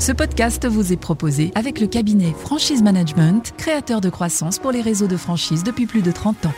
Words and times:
Ce 0.00 0.12
podcast 0.12 0.66
vous 0.66 0.94
est 0.94 0.96
proposé 0.96 1.52
avec 1.54 1.78
le 1.78 1.86
cabinet 1.86 2.32
Franchise 2.32 2.82
Management, 2.82 3.52
créateur 3.58 4.00
de 4.00 4.08
croissance 4.08 4.58
pour 4.58 4.72
les 4.72 4.80
réseaux 4.80 5.08
de 5.08 5.18
franchise 5.18 5.62
depuis 5.62 5.84
plus 5.84 6.00
de 6.00 6.10
30 6.10 6.46
ans. 6.46 6.54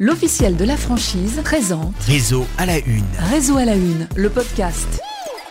L'officiel 0.00 0.56
de 0.56 0.64
la 0.64 0.78
franchise 0.78 1.42
présente 1.44 1.94
Réseau 2.06 2.46
à 2.56 2.64
la 2.64 2.78
une. 2.78 3.04
Réseau 3.18 3.58
à 3.58 3.66
la 3.66 3.76
une, 3.76 4.08
le 4.16 4.30
podcast. 4.30 5.02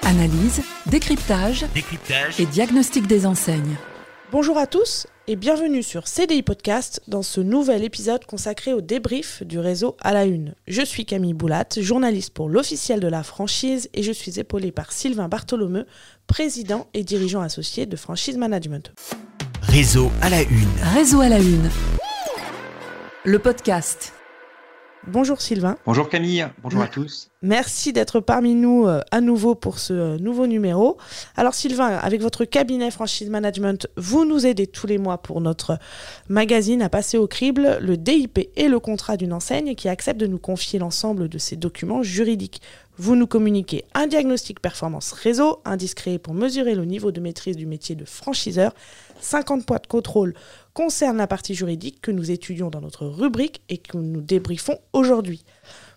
Analyse, 0.02 0.64
décryptage 0.88 1.68
Décryptage. 1.76 2.40
et 2.40 2.48
diagnostic 2.48 3.06
des 3.06 3.28
enseignes. 3.28 3.76
Bonjour 4.32 4.58
à 4.58 4.66
tous 4.66 5.06
et 5.28 5.36
bienvenue 5.38 5.84
sur 5.84 6.08
CDI 6.08 6.42
Podcast 6.42 7.02
dans 7.08 7.24
ce 7.24 7.40
nouvel 7.40 7.84
épisode 7.84 8.26
consacré 8.26 8.74
au 8.74 8.82
débrief 8.82 9.42
du 9.44 9.58
réseau 9.58 9.96
à 10.02 10.14
la 10.14 10.26
une. 10.26 10.54
Je 10.68 10.82
suis 10.82 11.06
Camille 11.06 11.34
Boulat, 11.34 11.66
journaliste 11.78 12.34
pour 12.34 12.50
l'officiel 12.50 13.00
de 13.00 13.08
la 13.08 13.24
franchise 13.24 13.90
et 13.94 14.04
je 14.04 14.12
suis 14.12 14.40
épaulée 14.40 14.72
par 14.72 14.92
Sylvain 14.92 15.30
Bartholomeu, 15.30 15.86
président 16.28 16.88
et 16.94 17.04
dirigeant 17.04 17.42
associé 17.42 17.86
de 17.86 17.96
Franchise 17.96 18.38
Management. 18.38 18.92
Réseau 19.62 20.12
à 20.22 20.30
la 20.30 20.42
une. 20.42 20.68
Réseau 20.94 21.22
à 21.22 21.30
la 21.30 21.40
une. 21.40 21.70
Le 23.24 23.40
podcast. 23.40 24.14
Bonjour 25.08 25.42
Sylvain, 25.42 25.78
Bonjour 25.86 26.08
Camille, 26.08 26.48
bonjour 26.62 26.82
à 26.82 26.88
tous. 26.88 27.30
merci 27.42 27.92
d'être 27.92 28.22
parmi 28.22 28.56
nous 28.56 28.88
euh, 28.88 29.02
à 29.12 29.20
nouveau 29.20 29.54
pour 29.54 29.78
ce 29.78 29.94
euh, 29.94 30.18
nouveau 30.18 30.48
numéro. 30.48 30.98
Alors 31.36 31.54
Sylvain, 31.54 31.88
avec 31.98 32.22
votre 32.22 32.46
cabinet 32.46 32.90
Franchise 32.90 33.30
Management, 33.30 33.86
vous 33.98 34.24
nous 34.24 34.46
aidez 34.46 34.66
tous 34.66 34.88
les 34.88 34.98
mois 34.98 35.18
pour 35.18 35.42
notre 35.42 35.78
magazine 36.30 36.82
à 36.82 36.88
passer 36.88 37.18
au 37.18 37.28
crible 37.28 37.80
le 37.82 37.98
DIP 37.98 38.50
et 38.56 38.70
le 38.70 38.80
contrat 38.80 39.18
d'une 39.18 39.34
enseigne 39.34 39.76
qui 39.76 39.90
accepte 39.90 40.22
de 40.22 40.28
nous 40.28 40.40
confier 40.40 40.80
l'ensemble 40.80 41.28
de 41.28 41.38
ses 41.38 41.58
documents 41.58 42.02
juridiques. 42.02 42.62
Vous 42.98 43.16
nous 43.16 43.28
communiquez 43.28 43.84
un 43.96 44.08
diagnostic 44.08 44.62
performance 44.62 45.12
réseau, 45.12 45.60
indiscret 45.66 46.18
pour 46.20 46.34
mesurer 46.34 46.76
le 46.76 46.86
niveau 46.86 47.12
de 47.12 47.20
maîtrise 47.20 47.58
du 47.58 47.66
métier 47.66 47.96
de 47.96 48.06
franchiseur. 48.06 48.74
50 49.20 49.66
points 49.66 49.80
de 49.82 49.88
contrôle 49.88 50.34
concernent 50.74 51.18
la 51.18 51.28
partie 51.28 51.54
juridique 51.54 52.02
que 52.02 52.12
nous 52.12 52.32
étudions 52.32 52.70
dans 52.70 52.82
notre 52.82 53.06
rubrique 53.06 53.62
et 53.70 53.78
que 53.78 53.98
nous 53.98 54.22
débriefons 54.22 54.80
aujourd'hui. 54.92 55.44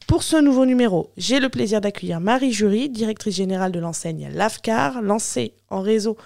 Pour 0.07 0.23
ce 0.23 0.37
nouveau 0.37 0.67
numéro, 0.67 1.11
j'ai 1.17 1.41
le 1.41 1.49
plaisir 1.49 1.81
d'accueillir 1.81 2.21
Marie 2.21 2.53
Jury, 2.53 2.89
directrice 2.89 3.35
générale 3.35 3.73
de 3.73 3.81
l'enseigne 3.81 4.31
Lavcar, 4.33 5.03
lancée 5.03 5.55
en 5.69 5.81
réseau 5.81 6.17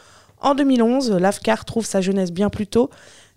en 0.40 0.54
2011. 0.54 1.12
Lavcar 1.12 1.64
trouve 1.64 1.86
sa 1.86 2.00
jeunesse 2.00 2.32
bien 2.32 2.50
plus 2.50 2.66
tôt. 2.66 2.90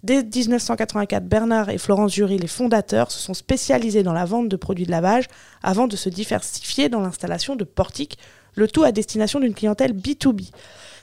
Dès 0.04 0.22
1984, 0.22 1.26
Bernard 1.26 1.70
et 1.70 1.78
Florence 1.78 2.14
Jury, 2.14 2.38
les 2.38 2.48
fondateurs, 2.48 3.10
se 3.10 3.20
sont 3.20 3.34
spécialisés 3.34 4.04
dans 4.04 4.12
la 4.12 4.26
vente 4.26 4.50
de 4.50 4.58
produits 4.58 4.86
de 4.86 4.92
lavage 4.92 5.28
avant 5.62 5.88
de 5.88 5.96
se 5.96 6.10
diversifier 6.10 6.90
dans 6.90 7.00
l'installation 7.00 7.56
de 7.56 7.64
portiques, 7.64 8.18
le 8.56 8.68
tout 8.68 8.84
à 8.84 8.92
destination 8.92 9.40
d'une 9.40 9.54
clientèle 9.54 9.94
B2B. 9.94 10.50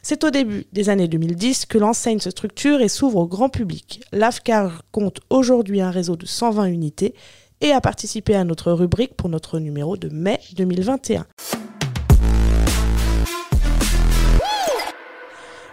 C'est 0.03 0.25
au 0.25 0.31
début 0.31 0.65
des 0.73 0.89
années 0.89 1.09
2010 1.09 1.67
que 1.67 1.77
l'enseigne 1.77 2.21
se 2.21 2.31
structure 2.31 2.81
et 2.81 2.89
s'ouvre 2.89 3.19
au 3.19 3.27
grand 3.27 3.51
public. 3.51 4.03
L'AFCAR 4.13 4.83
compte 4.93 5.21
aujourd'hui 5.29 5.83
un 5.83 5.91
réseau 5.91 6.17
de 6.17 6.25
120 6.25 6.65
unités 6.67 7.15
et 7.61 7.73
a 7.73 7.83
participé 7.83 8.35
à 8.35 8.45
notre 8.45 8.73
rubrique 8.73 9.15
pour 9.15 9.29
notre 9.29 9.59
numéro 9.59 9.99
de 9.99 10.09
mai 10.09 10.41
2021. 10.57 11.27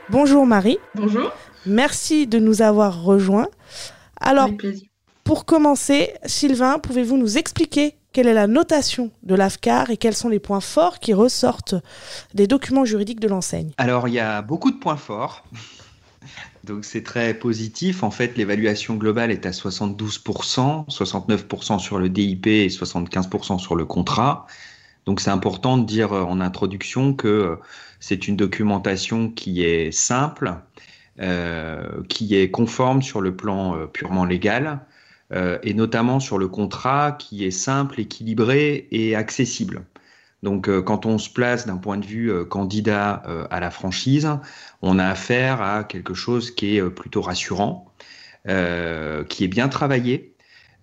Bonjour 0.09 0.45
Marie, 0.45 0.78
Bonjour, 0.95 1.31
merci 1.66 2.28
de 2.28 2.39
nous 2.39 2.61
avoir 2.61 3.03
rejoints. 3.03 3.48
Alors, 4.20 4.50
pour 5.23 5.45
commencer, 5.45 6.14
Sylvain, 6.25 6.80
pouvez-vous 6.80 7.17
nous 7.17 7.38
expliquer 7.38 7.95
quelle 8.18 8.30
est 8.30 8.34
la 8.34 8.48
notation 8.48 9.12
de 9.22 9.36
l'AFCAR 9.36 9.92
et 9.92 9.98
quels 9.98 10.16
sont 10.16 10.28
les 10.28 10.40
points 10.40 10.60
forts 10.60 10.98
qui 10.98 11.14
ressortent 11.14 11.76
des 12.34 12.48
documents 12.48 12.84
juridiques 12.84 13.20
de 13.20 13.28
l'enseigne 13.28 13.70
Alors 13.78 14.08
il 14.08 14.16
y 14.16 14.20
a 14.20 14.42
beaucoup 14.42 14.72
de 14.72 14.78
points 14.78 14.98
forts. 14.98 15.44
Donc 16.64 16.84
c'est 16.84 17.04
très 17.04 17.36
positif. 17.36 18.02
En 18.02 18.10
fait, 18.10 18.36
l'évaluation 18.36 18.95
globale 18.95 19.30
est 19.30 19.45
à 19.45 19.52
72%, 19.52 20.89
69% 20.89 21.77
sur 21.77 22.00
le 22.00 22.10
DIP 22.10 22.48
et 22.48 22.70
75% 22.70 23.60
sur 23.60 23.76
le 23.76 23.86
contrat. 23.86 24.48
Donc 25.06 25.22
c'est 25.22 25.30
important 25.30 25.77
de 25.77 25.86
dire 25.86 26.11
euh, 26.14 26.23
en 26.23 26.42
introduction 26.42 27.14
que 27.14 27.27
euh, 27.27 27.56
c'est 28.00 28.27
une 28.27 28.36
documentation 28.36 29.30
qui 29.30 29.61
est 29.61 29.92
simple, 29.92 30.56
euh, 31.20 32.02
qui 32.10 32.36
est 32.36 32.50
conforme 32.50 33.04
sur 33.04 33.22
le 33.22 33.36
plan 33.36 33.77
purement 33.94 34.26
légal, 34.26 34.80
euh, 35.33 35.60
et 35.61 35.73
notamment 35.73 36.20
sur 36.20 36.38
le 36.38 36.48
contrat 36.48 37.11
qui 37.11 37.45
est 37.45 37.52
simple, 37.52 37.99
équilibré 37.99 38.88
et 38.92 39.15
accessible. 39.15 39.83
Donc 40.42 40.70
euh, 40.70 40.82
quand 40.82 41.05
on 41.05 41.17
se 41.17 41.30
place 41.30 41.67
d'un 41.67 41.77
point 41.77 41.98
de 41.98 42.05
vue 42.05 42.32
euh, 42.32 42.45
candidat 42.45 43.23
à 43.49 43.60
la 43.60 43.70
franchise, 43.70 44.30
on 44.82 44.99
a 44.99 45.05
affaire 45.05 45.61
à 45.61 45.83
quelque 45.83 46.14
chose 46.14 46.52
qui 46.52 46.77
est 46.77 46.89
plutôt 46.89 47.21
rassurant, 47.21 47.92
qui 48.45 49.43
est 49.43 49.49
bien 49.49 49.67
travaillé. 49.67 50.33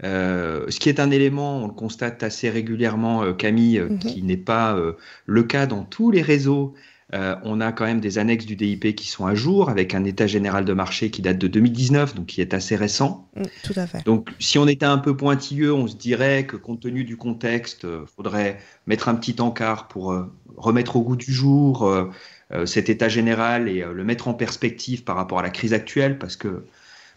Ce 0.03 0.79
qui 0.79 0.89
est 0.91 1.01
un 1.01 1.11
élément, 1.11 1.65
on 1.65 1.69
le 1.69 1.73
constate 1.73 2.23
assez 2.23 2.51
régulièrement, 2.51 3.33
Camille, 3.33 3.81
Mhm. 3.81 3.99
qui 3.99 4.23
n'est 4.23 4.37
pas 4.37 4.77
le 5.25 5.43
cas 5.45 5.67
dans 5.67 5.85
tous 5.85 6.11
les 6.11 6.21
réseaux. 6.21 6.75
Euh, 7.13 7.37
on 7.45 7.61
a 7.61 7.71
quand 7.73 7.85
même 7.85 8.01
des 8.01 8.19
annexes 8.19 8.47
du 8.47 8.57
DIP 8.57 8.95
qui 8.97 9.09
sont 9.09 9.27
à 9.27 9.35
jour, 9.35 9.69
avec 9.69 9.95
un 9.95 10.05
état 10.05 10.27
général 10.27 10.65
de 10.65 10.73
marché 10.73 11.11
qui 11.11 11.21
date 11.23 11.39
de 11.39 11.49
2019, 11.49 12.15
donc 12.15 12.27
qui 12.27 12.41
est 12.41 12.55
assez 12.55 12.77
récent. 12.77 13.29
Mm, 13.37 13.43
Tout 13.63 13.75
à 13.77 13.87
fait. 13.87 14.05
Donc, 14.05 14.31
si 14.39 14.59
on 14.59 14.67
était 14.67 14.87
un 14.87 14.99
peu 14.99 15.17
pointilleux, 15.17 15.73
on 15.73 15.87
se 15.87 15.97
dirait 15.97 16.47
que 16.47 16.57
compte 16.57 16.81
tenu 16.81 17.05
du 17.05 17.17
contexte, 17.17 17.85
il 17.85 18.07
faudrait 18.17 18.59
mettre 18.87 19.09
un 19.09 19.15
petit 19.15 19.41
encart 19.41 19.89
pour 19.89 20.13
euh, 20.13 20.33
remettre 20.57 20.97
au 20.97 21.03
goût 21.03 21.17
du 21.17 21.33
jour 21.33 21.87
euh, 21.87 22.11
euh, 22.53 22.67
cet 22.67 22.89
état 22.89 23.09
général 23.09 23.69
et 23.69 23.83
euh, 23.83 23.93
le 23.93 24.05
mettre 24.05 24.29
en 24.29 24.35
perspective 24.35 25.03
par 25.05 25.17
rapport 25.17 25.39
à 25.39 25.43
la 25.43 25.51
crise 25.51 25.73
actuelle, 25.73 26.19
parce 26.19 26.37
que 26.37 26.65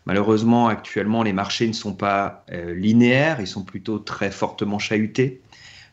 malheureusement, 0.06 0.68
actuellement, 0.68 1.22
les 1.22 1.34
marchés 1.34 1.68
ne 1.68 1.74
sont 1.74 1.94
pas 1.94 2.46
euh, 2.52 2.74
linéaires, 2.74 3.42
ils 3.42 3.48
sont 3.48 3.64
plutôt 3.64 4.00
très 4.00 4.32
fortement 4.32 4.80
chahutés. 4.80 5.42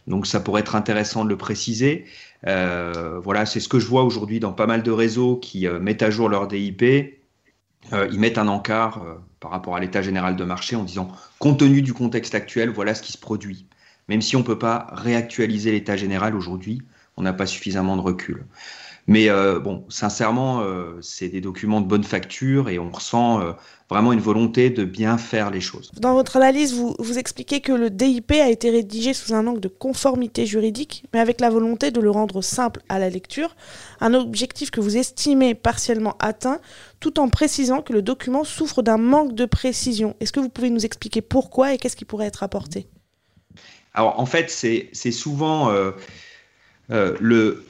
Donc, 0.06 0.26
ça 0.26 0.38
pourrait 0.40 0.60
être 0.60 0.76
intéressant 0.76 1.24
de 1.24 1.30
le 1.30 1.36
préciser. 1.36 2.04
Euh, 2.46 3.20
voilà, 3.22 3.46
c'est 3.46 3.60
ce 3.60 3.68
que 3.68 3.78
je 3.78 3.86
vois 3.86 4.04
aujourd'hui 4.04 4.40
dans 4.40 4.52
pas 4.52 4.66
mal 4.66 4.82
de 4.82 4.90
réseaux 4.90 5.36
qui 5.36 5.66
euh, 5.66 5.78
mettent 5.80 6.02
à 6.02 6.10
jour 6.10 6.28
leur 6.28 6.46
DIP. 6.46 6.82
Euh, 7.92 8.08
ils 8.10 8.18
mettent 8.18 8.38
un 8.38 8.48
encart 8.48 9.04
par 9.40 9.50
rapport 9.50 9.76
à 9.76 9.80
l'état 9.80 10.02
général 10.02 10.36
de 10.36 10.44
marché 10.44 10.74
en 10.76 10.84
disant 10.84 11.08
compte 11.38 11.58
tenu 11.58 11.82
du 11.82 11.92
contexte 11.92 12.34
actuel, 12.34 12.70
voilà 12.70 12.94
ce 12.94 13.02
qui 13.02 13.12
se 13.12 13.18
produit. 13.18 13.66
Même 14.08 14.22
si 14.22 14.36
on 14.36 14.40
ne 14.40 14.44
peut 14.44 14.58
pas 14.58 14.86
réactualiser 14.92 15.70
l'état 15.72 15.96
général 15.96 16.34
aujourd'hui, 16.34 16.82
on 17.16 17.22
n'a 17.22 17.32
pas 17.32 17.46
suffisamment 17.46 17.96
de 17.96 18.02
recul. 18.02 18.44
Mais 19.06 19.28
euh, 19.28 19.58
bon, 19.58 19.84
sincèrement, 19.90 20.60
euh, 20.62 20.98
c'est 21.02 21.28
des 21.28 21.42
documents 21.42 21.82
de 21.82 21.86
bonne 21.86 22.04
facture 22.04 22.70
et 22.70 22.78
on 22.78 22.90
ressent 22.90 23.40
euh, 23.40 23.52
vraiment 23.90 24.14
une 24.14 24.20
volonté 24.20 24.70
de 24.70 24.84
bien 24.84 25.18
faire 25.18 25.50
les 25.50 25.60
choses. 25.60 25.92
Dans 26.00 26.14
votre 26.14 26.38
analyse, 26.38 26.74
vous, 26.74 26.96
vous 26.98 27.18
expliquez 27.18 27.60
que 27.60 27.72
le 27.72 27.90
DIP 27.90 28.32
a 28.32 28.48
été 28.48 28.70
rédigé 28.70 29.12
sous 29.12 29.34
un 29.34 29.46
angle 29.46 29.60
de 29.60 29.68
conformité 29.68 30.46
juridique, 30.46 31.04
mais 31.12 31.20
avec 31.20 31.42
la 31.42 31.50
volonté 31.50 31.90
de 31.90 32.00
le 32.00 32.10
rendre 32.10 32.40
simple 32.40 32.80
à 32.88 32.98
la 32.98 33.10
lecture, 33.10 33.54
un 34.00 34.14
objectif 34.14 34.70
que 34.70 34.80
vous 34.80 34.96
estimez 34.96 35.54
partiellement 35.54 36.16
atteint, 36.18 36.60
tout 36.98 37.20
en 37.20 37.28
précisant 37.28 37.82
que 37.82 37.92
le 37.92 38.00
document 38.00 38.44
souffre 38.44 38.80
d'un 38.80 38.96
manque 38.98 39.34
de 39.34 39.44
précision. 39.44 40.16
Est-ce 40.20 40.32
que 40.32 40.40
vous 40.40 40.48
pouvez 40.48 40.70
nous 40.70 40.86
expliquer 40.86 41.20
pourquoi 41.20 41.74
et 41.74 41.78
qu'est-ce 41.78 41.96
qui 41.96 42.06
pourrait 42.06 42.26
être 42.26 42.42
apporté? 42.42 42.88
Alors 43.92 44.18
en 44.18 44.26
fait, 44.26 44.50
c'est 44.50 45.12
souvent 45.12 45.70
euh, 45.70 45.92
le 46.88 47.64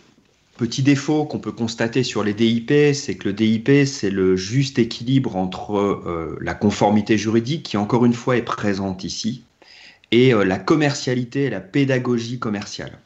petit 0.56 0.82
défaut 0.82 1.25
qu'on 1.25 1.38
peut 1.38 1.53
constater 1.53 2.03
sur 2.03 2.22
les 2.22 2.34
DIP, 2.34 2.72
c'est 2.94 3.16
que 3.16 3.28
le 3.28 3.34
DIP, 3.34 3.87
c'est 3.87 4.10
le 4.10 4.37
juste 4.37 4.78
équilibre 4.78 5.37
entre 5.37 5.76
euh, 5.76 6.38
la 6.41 6.54
conformité 6.54 7.19
juridique, 7.19 7.65
qui 7.65 7.76
encore 7.76 8.04
une 8.04 8.15
fois 8.15 8.37
est 8.37 8.42
présente 8.42 9.04
ici, 9.04 9.44
et 10.10 10.32
euh, 10.32 10.44
la 10.44 10.59
commercialité 10.59 11.44
et 11.44 11.50
la 11.50 11.60
pédagogie 11.60 12.38
commerciale. 12.38 12.98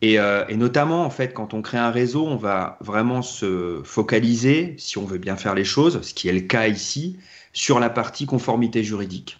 Et, 0.00 0.18
euh, 0.18 0.44
et 0.48 0.56
notamment, 0.56 1.04
en 1.04 1.10
fait, 1.10 1.32
quand 1.32 1.54
on 1.54 1.62
crée 1.62 1.78
un 1.78 1.90
réseau, 1.90 2.26
on 2.26 2.36
va 2.36 2.78
vraiment 2.80 3.22
se 3.22 3.80
focaliser, 3.84 4.74
si 4.78 4.98
on 4.98 5.04
veut 5.04 5.18
bien 5.18 5.36
faire 5.36 5.54
les 5.54 5.64
choses, 5.64 6.02
ce 6.02 6.12
qui 6.14 6.28
est 6.28 6.32
le 6.32 6.40
cas 6.40 6.66
ici, 6.66 7.18
sur 7.52 7.78
la 7.78 7.90
partie 7.90 8.26
conformité 8.26 8.82
juridique. 8.82 9.38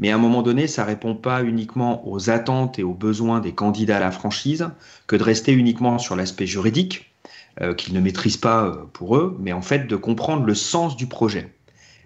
Mais 0.00 0.10
à 0.10 0.14
un 0.14 0.18
moment 0.18 0.42
donné, 0.42 0.66
ça 0.66 0.84
répond 0.84 1.14
pas 1.14 1.44
uniquement 1.44 2.08
aux 2.08 2.30
attentes 2.30 2.78
et 2.78 2.82
aux 2.82 2.94
besoins 2.94 3.40
des 3.40 3.52
candidats 3.52 3.98
à 3.98 4.00
la 4.00 4.10
franchise 4.10 4.70
que 5.06 5.14
de 5.14 5.22
rester 5.22 5.52
uniquement 5.52 5.98
sur 5.98 6.16
l'aspect 6.16 6.46
juridique, 6.46 7.12
euh, 7.60 7.74
qu'ils 7.74 7.92
ne 7.92 8.00
maîtrisent 8.00 8.38
pas 8.38 8.64
euh, 8.64 8.76
pour 8.94 9.16
eux, 9.16 9.36
mais 9.38 9.52
en 9.52 9.60
fait 9.60 9.86
de 9.86 9.96
comprendre 9.96 10.46
le 10.46 10.54
sens 10.54 10.96
du 10.96 11.06
projet 11.06 11.52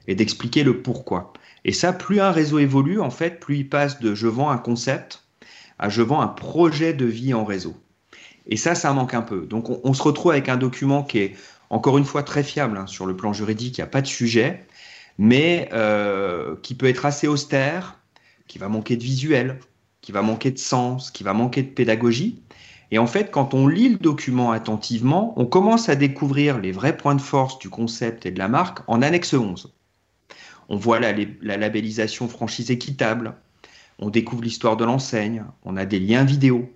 et 0.08 0.17
d'expliquer 0.17 0.64
le 0.64 0.82
pourquoi. 0.82 1.32
Et 1.64 1.73
ça, 1.73 1.93
plus 1.93 2.20
un 2.20 2.32
réseau 2.32 2.58
évolue, 2.58 3.00
en 3.00 3.11
fait, 3.11 3.38
plus 3.38 3.58
il 3.58 3.69
passe 3.69 4.00
de 4.00 4.14
je 4.14 4.26
vends 4.26 4.50
un 4.50 4.58
concept 4.58 5.23
à 5.79 5.88
je 5.88 6.02
vends 6.02 6.20
un 6.20 6.29
projet 6.29 6.94
de 6.94 7.06
vie 7.06 7.32
en 7.32 7.44
réseau. 7.44 7.75
Et 8.46 8.56
ça, 8.56 8.75
ça 8.75 8.93
manque 8.93 9.14
un 9.14 9.23
peu. 9.23 9.46
Donc 9.46 9.70
on, 9.85 9.94
se 9.94 10.02
retrouve 10.02 10.32
avec 10.32 10.49
un 10.49 10.56
document 10.56 11.05
qui 11.05 11.19
est 11.19 11.37
encore 11.70 11.96
une 11.96 12.05
fois 12.05 12.23
très 12.23 12.43
fiable 12.43 12.76
hein, 12.76 12.87
sur 12.87 13.06
le 13.06 13.17
plan 13.17 13.32
juridique, 13.32 13.79
il 13.79 13.81
n'y 13.81 13.85
a 13.85 13.88
pas 13.88 14.02
de 14.02 14.06
sujet, 14.06 14.67
mais 15.19 15.69
euh, 15.72 16.56
qui 16.62 16.75
peut 16.75 16.87
être 16.87 17.06
assez 17.06 17.28
austère, 17.28 17.99
qui 18.46 18.58
va 18.58 18.69
manquer 18.69 18.96
de 18.96 19.02
visuel, 19.02 19.58
qui 20.00 20.12
va 20.12 20.22
manquer 20.22 20.50
de 20.50 20.58
sens, 20.58 21.11
qui 21.11 21.25
va 21.25 21.32
manquer 21.32 21.62
de 21.62 21.70
pédagogie. 21.70 22.43
Et 22.90 22.99
en 22.99 23.06
fait, 23.06 23.31
quand 23.31 23.55
on 23.55 23.66
lit 23.66 23.88
le 23.88 23.96
document 23.96 24.52
attentivement, 24.52 25.32
on 25.37 25.46
commence 25.46 25.88
à 25.88 25.96
découvrir 25.96 26.58
les 26.58 26.72
vrais 26.72 26.96
points 26.96 27.14
de 27.14 27.20
force 27.20 27.58
du 27.58 27.70
concept 27.70 28.26
et 28.26 28.31
de 28.31 28.38
la 28.38 28.49
marque 28.49 28.81
en 28.87 29.02
annexe 29.02 29.32
11. 29.32 29.72
On 30.69 30.76
voit 30.76 31.00
la, 31.00 31.12
labellisation 31.43 32.28
franchise 32.28 32.70
équitable, 32.70 33.34
on 33.99 34.10
découvre 34.10 34.43
l'histoire 34.43 34.76
de 34.76 34.84
l'enseigne, 34.84 35.44
on 35.64 35.76
a 35.76 35.87
des 35.87 36.00
liens 36.00 36.25
vidéo. 36.25 36.70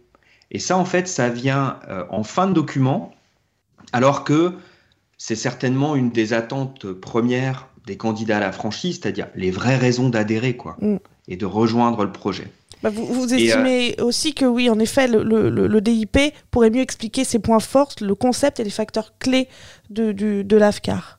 Et 0.50 0.58
ça, 0.58 0.78
en 0.78 0.84
fait, 0.84 1.08
ça 1.08 1.28
vient 1.28 1.78
euh, 1.88 2.04
en 2.10 2.22
fin 2.22 2.46
de 2.46 2.52
document, 2.52 3.14
alors 3.92 4.24
que 4.24 4.54
c'est 5.18 5.36
certainement 5.36 5.96
une 5.96 6.10
des 6.10 6.32
attentes 6.32 6.92
premières 6.92 7.68
des 7.88 7.96
candidats 7.96 8.36
à 8.36 8.40
la 8.40 8.52
franchise, 8.52 9.00
c'est-à-dire 9.00 9.26
les 9.34 9.50
vraies 9.50 9.76
raisons 9.76 10.08
d'adhérer, 10.08 10.56
quoi, 10.56 10.76
mm. 10.80 10.98
et 11.26 11.36
de 11.36 11.46
rejoindre 11.46 12.04
le 12.04 12.12
projet. 12.12 12.46
Bah, 12.82 12.90
vous, 12.90 13.06
vous, 13.06 13.34
estimez 13.34 13.96
euh, 13.98 14.04
aussi 14.04 14.34
que 14.34 14.44
oui, 14.44 14.70
en 14.70 14.78
effet, 14.78 15.08
le, 15.08 15.80
DIP 15.80 16.18
pourrait 16.52 16.70
mieux 16.70 16.82
expliquer 16.82 17.24
ses 17.24 17.40
points 17.40 17.58
forts, 17.58 17.94
le 18.00 18.14
concept 18.14 18.60
et 18.60 18.64
les 18.64 18.70
facteurs 18.70 19.14
clés 19.18 19.48
de, 19.90 20.12
de 20.12 20.56
l'AFCAR. 20.56 21.18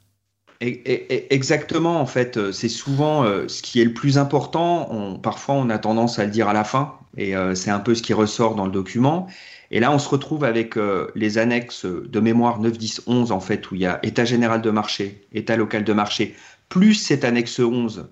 Exactement, 0.62 2.02
en 2.02 2.06
fait, 2.06 2.36
euh, 2.36 2.52
c'est 2.52 2.68
souvent 2.68 3.24
euh, 3.24 3.48
ce 3.48 3.62
qui 3.62 3.80
est 3.80 3.86
le 3.86 3.94
plus 3.94 4.18
important. 4.18 5.18
parfois, 5.24 5.56
on 5.56 5.70
a 5.70 5.78
tendance 5.78 6.20
à 6.20 6.26
le 6.26 6.32
dire 6.32 6.50
à 6.50 6.54
la 6.54 6.66
fin, 6.66 6.96
et 7.16 7.34
euh, 7.34 7.56
c'est 7.56 7.72
un 7.72 7.80
peu 7.80 7.96
ce 7.96 8.02
qui 8.02 8.14
ressort 8.14 8.56
dans 8.56 8.66
le 8.66 8.72
document. 8.72 9.28
Et 9.72 9.80
là, 9.80 9.90
on 9.92 10.00
se 10.00 10.10
retrouve 10.10 10.44
avec 10.44 10.76
les 11.14 11.38
annexes 11.38 11.86
de 11.86 12.20
mémoire 12.20 12.60
9, 12.60 12.76
10, 12.76 13.04
11, 13.06 13.32
en 13.32 13.40
fait, 13.40 13.70
où 13.70 13.76
il 13.76 13.82
y 13.82 13.86
a 13.86 14.00
état 14.02 14.26
général 14.26 14.64
de 14.64 14.72
marché, 14.72 15.28
état 15.32 15.56
local 15.56 15.84
de 15.84 15.94
marché, 15.94 16.36
plus 16.70 16.94
cette 16.94 17.24
annexe 17.24 17.60
11 17.60 18.10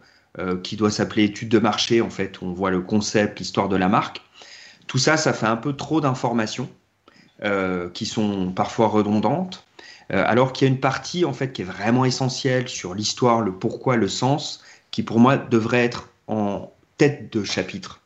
qui 0.61 0.75
doit 0.75 0.91
s'appeler 0.91 1.23
étude 1.23 1.49
de 1.49 1.57
marché, 1.57 1.99
en 1.99 2.11
fait, 2.11 2.41
où 2.41 2.45
on 2.45 2.53
voit 2.53 2.69
le 2.69 2.81
concept, 2.81 3.39
l'histoire 3.39 3.69
de 3.69 3.75
la 3.75 3.89
marque. 3.89 4.21
Tout 4.85 4.99
ça, 4.99 5.17
ça 5.17 5.33
fait 5.33 5.47
un 5.47 5.55
peu 5.55 5.73
trop 5.73 5.99
d'informations 5.99 6.69
qui 7.93 8.05
sont 8.05 8.51
parfois 8.51 8.87
redondantes. 8.87 9.67
Euh, 10.13 10.23
alors 10.25 10.53
qu'il 10.53 10.67
y 10.67 10.71
a 10.71 10.73
une 10.73 10.79
partie 10.79 11.25
en 11.25 11.33
fait 11.33 11.51
qui 11.51 11.63
est 11.63 11.65
vraiment 11.65 12.05
essentielle 12.05 12.69
sur 12.69 12.93
l'histoire, 12.93 13.41
le 13.41 13.51
pourquoi, 13.51 13.97
le 13.97 14.07
sens, 14.07 14.63
qui 14.91 15.03
pour 15.03 15.19
moi 15.19 15.37
devrait 15.37 15.83
être 15.83 16.09
en 16.27 16.71
tête 16.97 17.31
de 17.33 17.43
chapitre. 17.43 18.01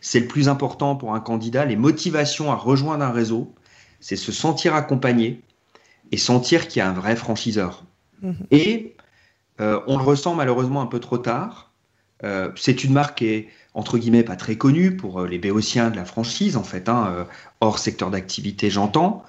C'est 0.00 0.20
le 0.20 0.26
plus 0.26 0.48
important 0.48 0.96
pour 0.96 1.14
un 1.14 1.20
candidat, 1.20 1.64
les 1.64 1.76
motivations 1.76 2.50
à 2.50 2.56
rejoindre 2.56 3.04
un 3.04 3.12
réseau, 3.12 3.54
c'est 4.00 4.16
se 4.16 4.32
sentir 4.32 4.74
accompagné 4.74 5.42
et 6.12 6.16
sentir 6.16 6.68
qu'il 6.68 6.80
y 6.80 6.82
a 6.82 6.88
un 6.88 6.92
vrai 6.92 7.16
franchiseur. 7.16 7.84
Mhm. 8.22 8.46
Et 8.50 8.96
euh, 9.60 9.80
on 9.86 9.96
le 9.98 10.04
ressent 10.04 10.34
malheureusement 10.34 10.82
un 10.82 10.86
peu 10.86 11.00
trop 11.00 11.18
tard. 11.18 11.72
Euh, 12.22 12.50
c'est 12.56 12.84
une 12.84 12.92
marque 12.92 13.18
qui 13.18 13.26
est 13.26 13.48
entre 13.74 13.98
guillemets 13.98 14.22
pas 14.22 14.36
très 14.36 14.56
connue 14.56 14.96
pour 14.96 15.22
les 15.22 15.38
béotiens 15.38 15.90
de 15.90 15.96
la 15.96 16.04
franchise 16.04 16.56
en 16.56 16.62
fait, 16.62 16.88
hein, 16.88 17.26
hors 17.60 17.78
secteur 17.78 18.10
d'activité 18.10 18.70
j'entends. 18.70 19.24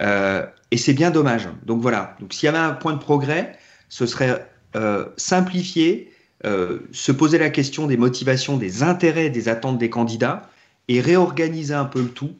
Euh, 0.00 0.46
et 0.70 0.76
c'est 0.76 0.94
bien 0.94 1.10
dommage. 1.10 1.48
Donc 1.66 1.82
voilà. 1.82 2.16
Donc 2.20 2.32
s'il 2.32 2.46
y 2.46 2.48
avait 2.48 2.58
un 2.58 2.72
point 2.72 2.92
de 2.92 2.98
progrès, 2.98 3.56
ce 3.88 4.06
serait 4.06 4.46
euh, 4.76 5.06
simplifier, 5.16 6.12
euh, 6.46 6.80
se 6.92 7.12
poser 7.12 7.38
la 7.38 7.50
question 7.50 7.86
des 7.86 7.96
motivations, 7.96 8.56
des 8.56 8.82
intérêts, 8.82 9.30
des 9.30 9.48
attentes 9.48 9.78
des 9.78 9.90
candidats 9.90 10.48
et 10.88 11.00
réorganiser 11.00 11.74
un 11.74 11.84
peu 11.84 12.00
le 12.00 12.08
tout. 12.08 12.34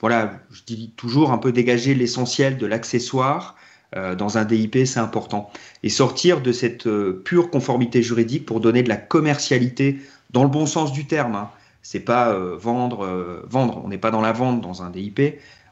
voilà, 0.00 0.40
je 0.50 0.62
dis 0.66 0.92
toujours 0.96 1.32
un 1.32 1.38
peu 1.38 1.50
dégager 1.50 1.94
l'essentiel 1.94 2.58
de 2.58 2.66
l'accessoire 2.66 3.56
dans 3.94 4.38
un 4.38 4.44
DIP, 4.44 4.86
c'est 4.86 4.98
important. 4.98 5.50
Et 5.82 5.88
sortir 5.88 6.40
de 6.40 6.50
cette 6.50 6.88
pure 7.24 7.50
conformité 7.50 8.02
juridique 8.02 8.44
pour 8.44 8.60
donner 8.60 8.82
de 8.82 8.88
la 8.88 8.96
commercialité 8.96 9.98
dans 10.30 10.42
le 10.42 10.50
bon 10.50 10.66
sens 10.66 10.92
du 10.92 11.06
terme. 11.06 11.36
Hein. 11.36 11.50
C'est 11.82 12.00
pas 12.00 12.36
vendre, 12.56 13.44
vendre. 13.48 13.82
On 13.84 13.88
n'est 13.88 13.98
pas 13.98 14.10
dans 14.10 14.20
la 14.20 14.32
vente 14.32 14.60
dans 14.60 14.82
un 14.82 14.90
DIP 14.90 15.20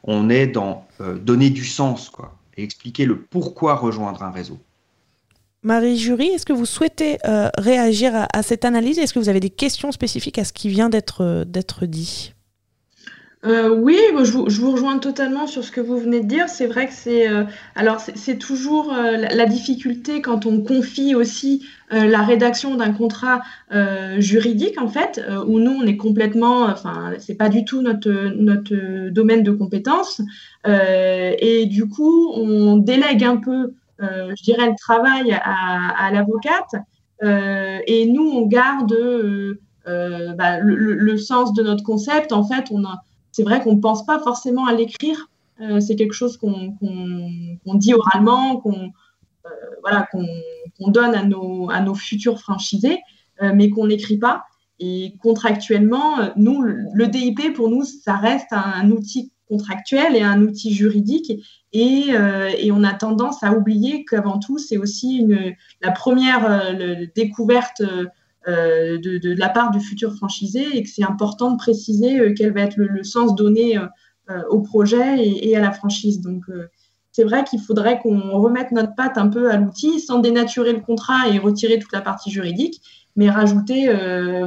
on 0.05 0.31
est 0.31 0.47
dans 0.47 0.87
euh, 1.01 1.17
donner 1.19 1.51
du 1.51 1.65
sens, 1.65 2.11
quoi, 2.11 2.35
et 2.57 2.65
expliquer 2.65 3.05
le 3.05 3.21
pourquoi 3.21 3.75
rejoindre 3.75 4.23
un 4.23 4.31
réseau. 4.31 4.59
Marie 5.63 5.97
Jury, 5.97 6.27
est-ce 6.27 6.45
que 6.45 6.53
vous 6.53 6.67
souhaitez 6.67 7.19
euh, 7.25 7.49
réagir 7.57 8.27
à, 8.33 8.43
cette 8.43 8.65
analyse? 8.65 8.99
Est-ce 8.99 9.15
que 9.15 9.21
vous 9.21 9.29
avez 9.29 9.41
des 9.41 9.51
questions 9.51 9.93
spécifiques 9.93 10.39
à 10.39 10.45
ce 10.45 10.53
qui 10.53 10.69
vient 10.69 10.89
d'être 10.89 11.23
euh, 11.23 11.87
dit? 11.87 12.35
Euh, 13.45 13.71
oui, 13.71 13.99
je 14.23 14.31
vous, 14.31 14.49
je 14.49 14.61
vous, 14.61 14.71
rejoins 14.71 14.99
totalement 14.99 15.49
sur 15.49 15.65
ce 15.65 15.73
que 15.73 15.81
vous 15.81 15.99
venez 15.99 16.21
de 16.21 16.29
dire. 16.29 16.49
C'est 16.49 16.69
vrai 16.69 16.87
que 16.87 16.93
c'est 16.93 17.29
euh, 17.29 17.43
alors 17.75 17.99
c'est 17.99 18.39
toujours 18.39 18.93
euh, 18.93 19.17
la, 19.17 19.47
difficulté 19.47 20.23
quand 20.23 20.47
on 20.47 20.61
confie 20.61 21.17
aussi 21.17 21.67
la 21.91 22.23
rédaction 22.23 22.77
d'un 22.77 22.95
contrat 22.95 23.43
juridique 24.17 24.81
en 24.81 24.89
fait, 24.89 25.21
où 25.47 25.59
nous 25.59 25.73
on 25.73 25.87
est 25.87 25.99
complètement, 25.99 26.63
enfin 26.63 27.13
c'est 27.19 27.35
pas 27.35 27.51
du 27.51 27.67
tout 27.67 27.83
notre 27.83 28.11
notre 28.11 29.11
domaine 29.11 29.43
de 29.43 29.51
compétence, 29.51 30.23
et 30.67 31.67
du 31.67 31.87
coup 31.87 32.33
on 32.35 32.79
délègue 32.79 33.25
un 33.25 33.37
peu, 33.37 33.75
je 34.01 34.43
dirais, 34.43 34.69
le 34.69 34.77
travail 34.81 35.39
à, 35.45 36.11
l'avocate, 36.11 36.77
et 37.23 38.07
nous 38.07 38.27
on 38.27 38.47
garde 38.47 38.97
bah, 39.85 40.61
le, 40.61 41.17
sens 41.19 41.53
de 41.53 41.63
notre 41.63 41.85
concept. 41.85 42.33
En 42.33 42.45
fait, 42.45 42.69
on 42.71 42.87
a 42.87 43.03
c'est 43.33 43.43
vrai 43.43 43.63
qu'on 43.63 43.75
ne 43.75 43.81
pense 43.81 44.07
pas 44.07 44.21
forcément 44.21 44.67
à 44.67 44.75
l'écrire. 44.75 45.29
Euh, 45.61 45.81
c'est 45.81 45.97
quelque 45.97 46.15
chose 46.15 46.37
qu'on 46.37 46.77
dit 47.75 47.95
oralement, 47.95 48.59
qu'on 48.59 48.93
euh, 49.47 49.49
voilà, 49.81 50.07
qu'on 50.13 50.91
donne 50.91 51.15
à 51.15 51.25
nos, 51.25 51.95
futurs 51.95 52.39
franchisés, 52.41 53.01
euh, 53.43 53.53
mais 53.55 53.71
qu'on 53.71 53.87
n'écrit 53.87 54.19
pas. 54.19 54.45
Et 54.79 55.15
contractuellement, 55.23 56.17
nous, 56.37 56.63
le 56.63 57.07
DIP, 57.07 57.55
pour 57.55 57.69
nous, 57.69 57.85
ça 57.85 58.17
reste 58.17 58.53
un, 58.53 58.91
outil 58.91 59.33
contractuel 59.49 60.17
et 60.17 60.23
un 60.23 60.43
outil 60.43 60.75
juridique. 60.75 61.33
Et, 61.73 62.09
on 62.73 62.83
a 62.83 62.93
tendance 62.93 63.45
à 63.45 63.53
oublier 63.53 64.05
qu'avant 64.05 64.39
tout, 64.39 64.59
c'est 64.59 64.79
aussi 64.79 65.25
la 65.81 65.93
première 65.93 66.75
découverte 67.15 67.83
euh, 68.49 68.99
de, 68.99 69.35
la 69.35 69.49
part 69.49 69.71
du 69.71 69.79
futur 69.81 70.15
franchisé 70.17 70.77
et 70.77 70.83
que 70.83 70.89
c'est 70.89 71.05
important 71.05 71.53
de 71.53 71.57
préciser 71.57 72.19
euh, 72.19 72.35
quel 72.37 72.53
va 72.53 72.63
être 72.63 72.77
le, 72.77 73.05
sens 73.05 73.37
donné 73.37 73.79
euh, 73.79 74.43
au 74.51 74.61
projet 74.61 75.25
et, 75.25 75.57
à 75.57 75.61
la 75.61 75.71
franchise. 75.71 76.21
Donc, 76.21 76.43
c'est 77.13 77.25
vrai 77.25 77.45
qu'il 77.45 77.61
faudrait 77.61 77.99
qu'on 77.99 78.31
remette 78.41 78.73
notre 78.73 78.95
patte 78.95 79.19
un 79.19 79.29
peu 79.29 79.51
à 79.51 79.57
l'outil 79.57 80.01
sans 80.01 80.19
dénaturer 80.19 80.73
le 80.73 80.81
contrat 80.81 81.29
et 81.29 81.39
retirer 81.39 81.79
toute 81.79 81.93
la 81.93 82.01
partie 82.01 82.31
juridique, 82.31 82.81
mais 83.15 83.29
rajouter 83.29 83.89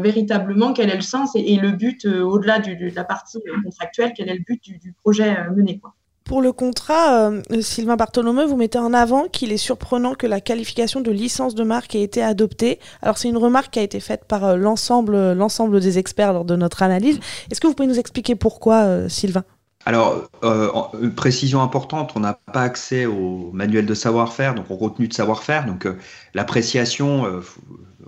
véritablement 0.02 0.74
quel 0.74 0.90
est 0.90 0.96
le 0.96 1.02
sens 1.02 1.36
et, 1.36 1.58
le 1.58 1.72
but, 1.72 2.06
au-delà 2.06 2.60
de 2.60 2.96
la 2.96 3.04
partie 3.04 3.38
contractuelle, 3.64 4.14
quel 4.16 4.30
est 4.30 4.36
le 4.36 4.44
but 4.44 4.62
du, 4.64 4.96
projet 5.04 5.36
mené. 5.56 5.80
Pour 6.26 6.42
le 6.42 6.52
contrat, 6.52 7.30
euh, 7.30 7.42
Sylvain 7.62 7.98
Bartholomeu, 7.98 8.46
vous 8.46 8.56
mettez 8.56 8.80
en 8.80 8.96
avant 8.96 9.28
qu'il 9.28 9.52
est 9.52 9.58
surprenant 9.58 10.16
que 10.16 10.26
la 10.26 10.42
qualification 10.42 11.00
de 11.00 11.12
licence 11.12 11.54
de 11.54 11.64
marque 11.64 11.94
ait 11.94 12.02
été 12.02 12.24
adoptée. 12.24 12.80
Alors 13.04 13.20
c'est 13.20 13.30
une 13.30 13.38
remarque 13.38 13.74
qui 13.74 13.78
a 13.78 13.84
été 13.84 14.00
faite 14.00 14.26
par 14.28 14.44
euh, 14.44 14.56
l'ensemble, 14.56 15.34
l'ensemble 15.34 15.80
des 15.80 16.00
experts 16.00 16.34
lors 16.34 16.44
de 16.44 16.56
notre 16.56 16.82
analyse. 16.82 17.20
Est-ce 17.52 17.62
que 17.62 17.68
vous 17.68 17.76
pouvez 17.76 17.88
nous 17.88 18.00
expliquer 18.00 18.34
pourquoi, 18.34 18.78
euh, 18.78 19.08
Sylvain? 19.08 19.44
Alors, 19.86 20.32
une 21.00 21.14
précision 21.14 21.62
importante, 21.62 22.14
on 22.16 22.20
n'a 22.20 22.34
pas 22.34 22.64
accès 22.64 23.06
au 23.06 23.52
manuel 23.54 23.86
de 23.86 23.94
savoir-faire, 23.94 24.56
donc 24.56 24.72
au 24.72 24.78
contenu 24.78 25.08
de 25.08 25.14
savoir-faire. 25.14 25.68
Donc, 25.68 25.88
l'appréciation, 26.34 27.44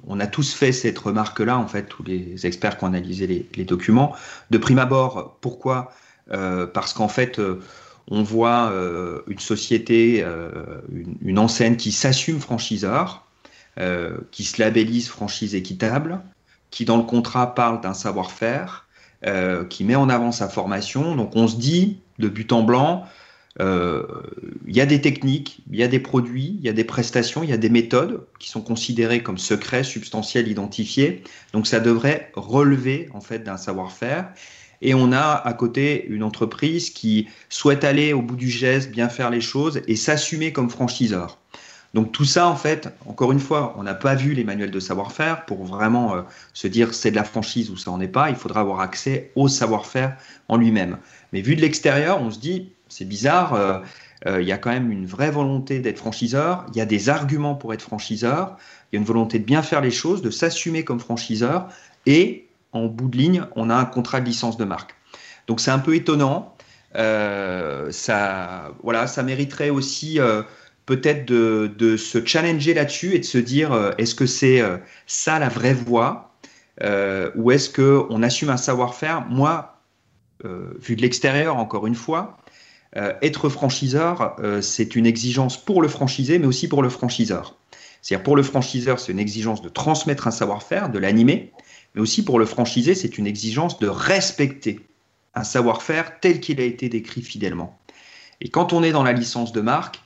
on 0.08 0.20
a 0.20 0.26
tous 0.26 0.56
fait 0.56 0.72
cette 0.72 0.98
remarque-là, 0.98 1.56
en 1.56 1.68
fait, 1.68 1.84
tous 1.84 2.02
les 2.02 2.48
experts 2.48 2.80
qui 2.80 2.84
ont 2.84 2.88
analysé 2.88 3.48
les 3.56 3.64
documents. 3.64 4.14
De 4.50 4.58
prime 4.58 4.80
abord, 4.80 5.38
pourquoi? 5.40 5.92
Parce 6.74 6.94
qu'en 6.94 7.10
fait, 7.10 7.40
on 8.10 8.24
voit 8.24 8.72
euh, 8.72 9.22
une 9.28 9.40
société, 9.40 10.22
euh, 10.24 10.82
une, 11.22 11.40
enseigne 11.40 11.76
qui 11.76 11.92
s'assume 11.92 12.40
franchiseur, 12.40 13.28
euh, 13.80 14.18
qui 14.32 14.44
se 14.44 14.62
labellise 14.62 15.10
franchise 15.10 15.56
équitable, 15.56 16.22
qui 16.72 16.86
dans 16.86 16.98
le 16.98 17.04
contrat 17.04 17.54
parle 17.54 17.82
d'un 17.82 17.94
savoir-faire, 17.94 18.86
qui 19.70 19.84
met 19.84 19.96
en 19.96 20.10
avant 20.10 20.32
sa 20.32 20.48
formation. 20.48 21.16
Donc 21.16 21.36
on 21.36 21.48
se 21.48 21.56
dit, 21.56 22.02
de 22.20 22.30
but 22.30 22.52
en 22.54 22.62
blanc, 22.62 23.06
il 23.60 23.66
y 24.68 24.80
a 24.80 24.86
des 24.86 25.02
techniques, 25.02 25.64
il 25.72 25.80
y 25.80 25.82
a 25.82 25.88
des 25.88 26.00
produits, 26.00 26.56
il 26.60 26.64
y 26.64 26.70
a 26.70 26.74
des 26.74 26.84
prestations, 26.84 27.42
il 27.42 27.50
y 27.50 27.54
a 27.54 27.58
des 27.58 27.72
méthodes 27.72 28.22
qui 28.38 28.48
sont 28.50 28.62
considérées 28.62 29.24
comme 29.24 29.40
secrets, 29.40 29.84
substantiels, 29.84 30.48
identifiés. 30.48 31.24
Donc 31.52 31.66
ça 31.66 31.80
devrait 31.80 32.32
relever 32.36 33.10
en 33.12 33.22
fait 33.22 33.40
d'un 33.40 33.58
savoir-faire. 33.58 34.30
Et 34.82 34.94
on 34.94 35.12
a 35.12 35.34
à 35.34 35.54
côté 35.54 36.06
une 36.08 36.24
entreprise 36.24 36.90
qui 36.90 37.28
souhaite 37.50 37.84
aller 37.84 38.14
au 38.14 38.22
bout 38.22 38.36
du 38.36 38.50
geste, 38.50 38.92
bien 38.92 39.10
faire 39.10 39.30
les 39.30 39.42
choses 39.42 39.82
et 39.88 39.96
s'assumer 39.96 40.54
comme 40.54 40.70
franchiseur. 40.70 41.40
Donc 41.94 42.12
tout 42.12 42.26
ça, 42.26 42.48
en 42.48 42.56
fait, 42.56 42.90
encore 43.06 43.32
une 43.32 43.40
fois, 43.40 43.74
on 43.78 43.84
n'a 43.84 43.96
pas 43.96 44.14
vu 44.14 44.34
les 44.34 44.44
manuels 44.44 44.72
de 44.72 44.80
savoir-faire 44.80 45.46
pour 45.46 45.64
vraiment 45.64 46.16
euh, 46.16 46.22
se 46.54 46.68
dire 46.68 46.94
c'est 46.94 47.12
de 47.12 47.16
la 47.16 47.24
franchise 47.24 47.70
ou 47.70 47.78
ça 47.78 47.92
n'en 47.92 48.00
est 48.00 48.08
pas. 48.08 48.30
Il 48.30 48.36
faudra 48.36 48.62
avoir 48.62 48.82
accès 48.82 49.32
au 49.36 49.48
savoir-faire 49.48 50.16
en 50.48 50.58
lui-même. 50.58 50.98
Mais 51.34 51.42
vu 51.42 51.56
de 51.56 51.62
l'extérieur, 51.62 52.22
on 52.22 52.30
se 52.30 52.40
dit 52.40 52.72
c'est 52.90 53.06
bizarre. 53.06 53.54
Euh, 53.54 53.80
euh, 54.26 54.42
il 54.42 54.48
y 54.48 54.52
a 54.52 54.58
quand 54.58 54.72
même 54.72 54.92
une 54.92 55.06
vraie 55.06 55.32
volonté 55.32 55.80
d'être 55.80 56.00
franchiseur. 56.00 56.66
Il 56.74 56.78
y 56.78 56.82
a 56.82 56.86
des 56.86 57.10
arguments 57.10 57.56
pour 57.56 57.74
être 57.74 57.82
franchiseur. 57.82 58.58
Il 58.92 58.96
y 58.96 58.98
a 58.98 59.00
une 59.00 59.06
volonté 59.06 59.40
de 59.40 59.44
bien 59.46 59.62
faire 59.62 59.82
les 59.82 59.92
choses, 59.92 60.22
de 60.22 60.32
s'assumer 60.32 60.84
comme 60.84 61.00
franchiseur 61.00 61.68
et 62.06 62.47
bout 62.86 63.10
de 63.10 63.18
ligne, 63.18 63.44
on 63.56 63.70
a 63.70 63.76
un 63.76 63.86
contrat 63.86 64.22
de 64.22 64.26
licence 64.26 64.58
de 64.58 64.66
marque. 64.66 64.96
Donc 65.48 65.60
c'est 65.60 65.72
un 65.72 65.80
peu 65.80 65.96
étonnant. 65.96 66.56
ça, 66.94 68.72
voilà, 68.84 69.08
ça 69.08 69.24
mériterait 69.24 69.70
aussi 69.70 70.20
peut-être 70.86 71.26
de, 71.26 71.72
de, 71.78 71.98
se 71.98 72.24
challenger 72.26 72.74
là-dessus 72.74 73.16
et 73.16 73.20
de 73.20 73.26
se 73.26 73.38
dire 73.38 73.94
est-ce 73.98 74.16
que 74.16 74.26
c'est 74.26 74.62
ça 75.06 75.40
la 75.40 75.50
vraie 75.50 75.74
voie 75.74 76.36
ou 77.36 77.52
est-ce 77.52 77.70
qu'on 77.70 78.24
assume 78.24 78.50
un 78.50 78.58
savoir-faire? 78.58 79.26
Moi, 79.30 79.80
vu 80.44 80.96
de 80.96 81.02
l'extérieur, 81.02 81.58
encore 81.58 81.88
une 81.88 81.96
fois, 81.96 82.38
être 82.96 83.50
franchiseur, 83.50 84.36
c'est 84.62 84.96
une 84.96 85.06
exigence 85.06 85.64
pour 85.64 85.82
le 85.82 85.88
franchisé, 85.88 86.40
mais 86.40 86.48
aussi 86.48 86.68
pour 86.68 86.84
le 86.84 86.90
franchiseur. 86.90 87.58
C'est-à-dire 88.02 88.24
pour 88.24 88.36
le 88.36 88.44
franchiseur, 88.44 89.00
c'est 89.00 89.12
une 89.12 89.20
exigence 89.20 89.62
de 89.62 89.70
transmettre 89.70 90.28
un 90.28 90.32
savoir-faire, 90.32 90.90
de 90.90 91.00
l'animer, 91.00 91.52
mais 91.98 92.04
aussi 92.04 92.24
pour 92.24 92.38
le 92.38 92.46
franchisé, 92.46 92.94
c'est 92.94 93.18
une 93.18 93.25
exigence 93.25 93.80
de 93.80 93.88
respecter 93.88 94.86
un 95.34 95.44
savoir-faire 95.44 96.20
tel 96.20 96.39
qu'il 96.39 96.62
a 96.62 96.63
été 96.63 96.89
décrit 96.89 97.24
fidèlement. 97.24 97.75
Et 98.39 98.50
quand 98.50 98.72
on 98.72 98.84
est 98.84 98.92
dans 98.92 99.01
la 99.01 99.13
licence 99.13 99.51
de 99.51 99.62
marque, 99.62 100.00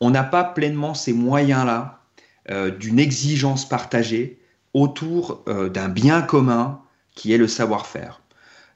on 0.00 0.08
n'a 0.08 0.24
pas 0.24 0.42
pleinement 0.42 0.94
ces 0.94 1.12
moyens-là 1.12 2.00
euh, 2.48 2.70
d'une 2.70 2.98
exigence 2.98 3.68
partagée 3.68 4.38
autour 4.72 5.42
euh, 5.48 5.68
d'un 5.68 5.90
bien 5.90 6.22
commun 6.22 6.80
qui 7.14 7.34
est 7.34 7.38
le 7.38 7.46
savoir-faire. 7.46 8.22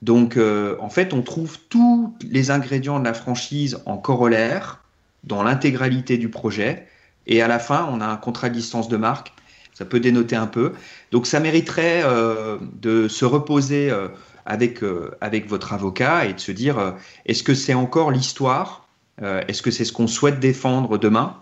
Donc, 0.03 0.37
euh, 0.37 0.77
en 0.79 0.91
fait, 0.91 1.15
on 1.15 1.23
trouve 1.23 1.59
tous 1.71 2.15
les 2.21 2.51
ingrédients 2.51 3.01
de 3.01 3.05
la 3.07 3.15
franchise 3.15 3.81
en 3.87 3.97
corollaire 3.97 4.85
dans 5.25 5.43
l'intégralité 5.43 6.19
du 6.19 6.29
projet, 6.29 6.87
et 7.27 7.41
à 7.41 7.49
la 7.49 7.59
fin, 7.59 7.89
on 7.91 8.03
a 8.03 8.07
un 8.07 8.17
contrat 8.19 8.51
de 8.51 8.57
licence 8.57 8.89
de 8.89 8.99
marque. 8.99 9.33
Ça 9.75 9.85
peut 9.85 10.01
dénoter 10.01 10.37
un 10.37 10.47
peu. 10.47 10.73
Donc 11.11 11.27
ça 11.27 11.41
mériterait 11.41 12.03
euh, 12.05 12.59
de 12.81 13.09
se 13.09 13.25
reposer 13.25 13.91
euh, 13.91 14.09
avec, 14.45 14.83
euh, 14.83 15.17
avec 15.21 15.49
votre 15.49 15.73
avocat 15.73 16.27
et 16.27 16.35
de 16.35 16.41
se 16.41 16.53
dire, 16.53 16.95
est-ce 17.27 17.43
que 17.43 17.55
c'est 17.55 17.75
encore 17.75 18.11
l'histoire 18.11 18.89
Est-ce 19.21 19.63
que 19.63 19.71
c'est 19.71 19.85
ce 19.85 19.93
qu'on 19.93 20.07
souhaite 20.07 20.41
défendre 20.41 20.99
demain 20.99 21.41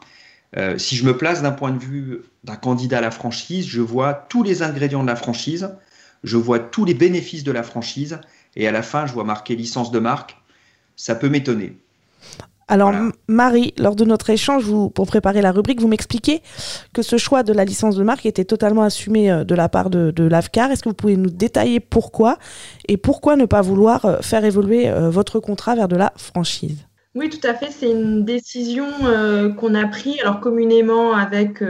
Si 0.76 0.96
je 0.96 1.04
me 1.04 1.16
place 1.16 1.42
d'un 1.42 1.52
point 1.52 1.70
de 1.72 1.78
vue 1.78 2.22
d'un 2.44 2.56
candidat 2.56 2.98
à 2.98 3.00
la 3.00 3.10
franchise, 3.10 3.66
je 3.66 3.80
vois 3.80 4.14
tous 4.14 4.42
les 4.42 4.62
ingrédients 4.62 5.02
de 5.02 5.08
la 5.08 5.16
franchise, 5.16 5.70
je 6.24 6.36
vois 6.36 6.58
tous 6.58 6.84
les 6.84 6.94
bénéfices 6.94 7.44
de 7.44 7.52
la 7.52 7.62
franchise, 7.62 8.20
et 8.56 8.68
à 8.68 8.72
la 8.72 8.82
fin, 8.82 9.06
je 9.06 9.12
vois 9.12 9.24
marqué 9.24 9.56
licence 9.56 9.90
de 9.90 9.98
marque. 9.98 10.36
Ça 10.96 11.14
peut 11.14 11.28
m'étonner. 11.28 11.78
Alors, 12.70 12.92
Marie, 13.26 13.74
lors 13.78 13.96
de 13.96 14.04
notre 14.04 14.30
échange, 14.30 14.62
vous, 14.62 14.90
pour 14.90 15.08
préparer 15.08 15.42
la 15.42 15.50
rubrique, 15.50 15.80
vous 15.80 15.88
m'expliquez 15.88 16.40
que 16.94 17.02
ce 17.02 17.16
choix 17.16 17.42
de 17.42 17.52
la 17.52 17.64
licence 17.64 17.96
de 17.96 18.04
marque 18.04 18.26
était 18.26 18.44
totalement 18.44 18.82
assumé 18.82 19.28
euh, 19.28 19.42
de 19.42 19.56
la 19.56 19.68
part 19.68 19.90
de, 19.90 20.22
l'AFCAR. 20.22 20.70
Est-ce 20.70 20.84
que 20.84 20.88
vous 20.88 20.94
pouvez 20.94 21.16
nous 21.16 21.30
détailler 21.30 21.80
pourquoi 21.80 22.38
et 22.86 22.96
pourquoi 22.96 23.34
ne 23.34 23.44
pas 23.44 23.60
vouloir 23.60 24.04
euh, 24.04 24.18
faire 24.20 24.44
évoluer 24.44 24.88
euh, 24.88 25.10
votre 25.10 25.40
contrat 25.40 25.74
vers 25.74 25.88
de 25.88 25.96
la 25.96 26.12
franchise? 26.16 26.86
Oui, 27.16 27.28
tout 27.28 27.44
à 27.44 27.54
fait. 27.54 27.72
C'est 27.72 27.90
une 27.90 28.24
décision 28.24 28.86
qu'on 29.56 29.74
a 29.74 29.88
prise, 29.88 30.20
alors 30.20 30.38
communément 30.38 31.12
avec 31.12 31.60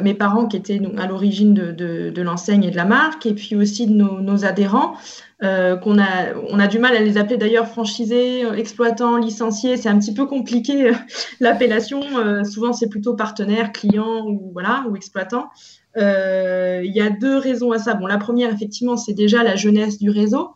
mes 0.00 0.12
parents 0.12 0.46
qui 0.46 0.56
étaient 0.56 0.80
à 0.98 1.06
l'origine 1.06 1.54
de, 1.54 2.20
l'enseigne 2.20 2.64
et 2.64 2.72
de 2.72 2.76
la 2.76 2.84
marque, 2.84 3.24
et 3.26 3.32
puis 3.32 3.54
aussi 3.54 3.86
de 3.86 3.92
nos 3.92 4.44
adhérents. 4.44 4.96
Euh, 5.42 5.76
qu'on 5.76 5.98
a, 5.98 6.34
on 6.50 6.60
a 6.60 6.68
du 6.68 6.78
mal 6.78 6.94
à 6.94 7.00
les 7.00 7.18
appeler 7.18 7.36
d'ailleurs 7.36 7.66
franchisés, 7.66 8.44
euh, 8.44 8.52
exploitants, 8.52 9.16
licenciés. 9.16 9.76
C'est 9.76 9.88
un 9.88 9.98
petit 9.98 10.14
peu 10.14 10.26
compliqué 10.26 10.90
euh, 10.90 10.94
l'appellation. 11.40 12.00
souvent, 12.44 12.72
c'est 12.72 12.88
plutôt 12.88 13.14
partenaire, 13.14 13.72
client 13.72 14.24
ou 14.26 14.50
voilà 14.52 14.84
ou 14.88 14.94
exploitant. 14.96 15.50
Il 15.96 16.92
y 16.94 17.00
a 17.00 17.10
deux 17.10 17.36
raisons 17.38 17.72
à 17.72 17.78
ça. 17.78 17.94
Bon, 17.94 18.06
la 18.06 18.18
première, 18.18 18.52
effectivement, 18.52 18.96
c'est 18.96 19.14
déjà 19.14 19.42
la 19.42 19.56
jeunesse 19.56 19.98
du 19.98 20.10
réseau. 20.10 20.50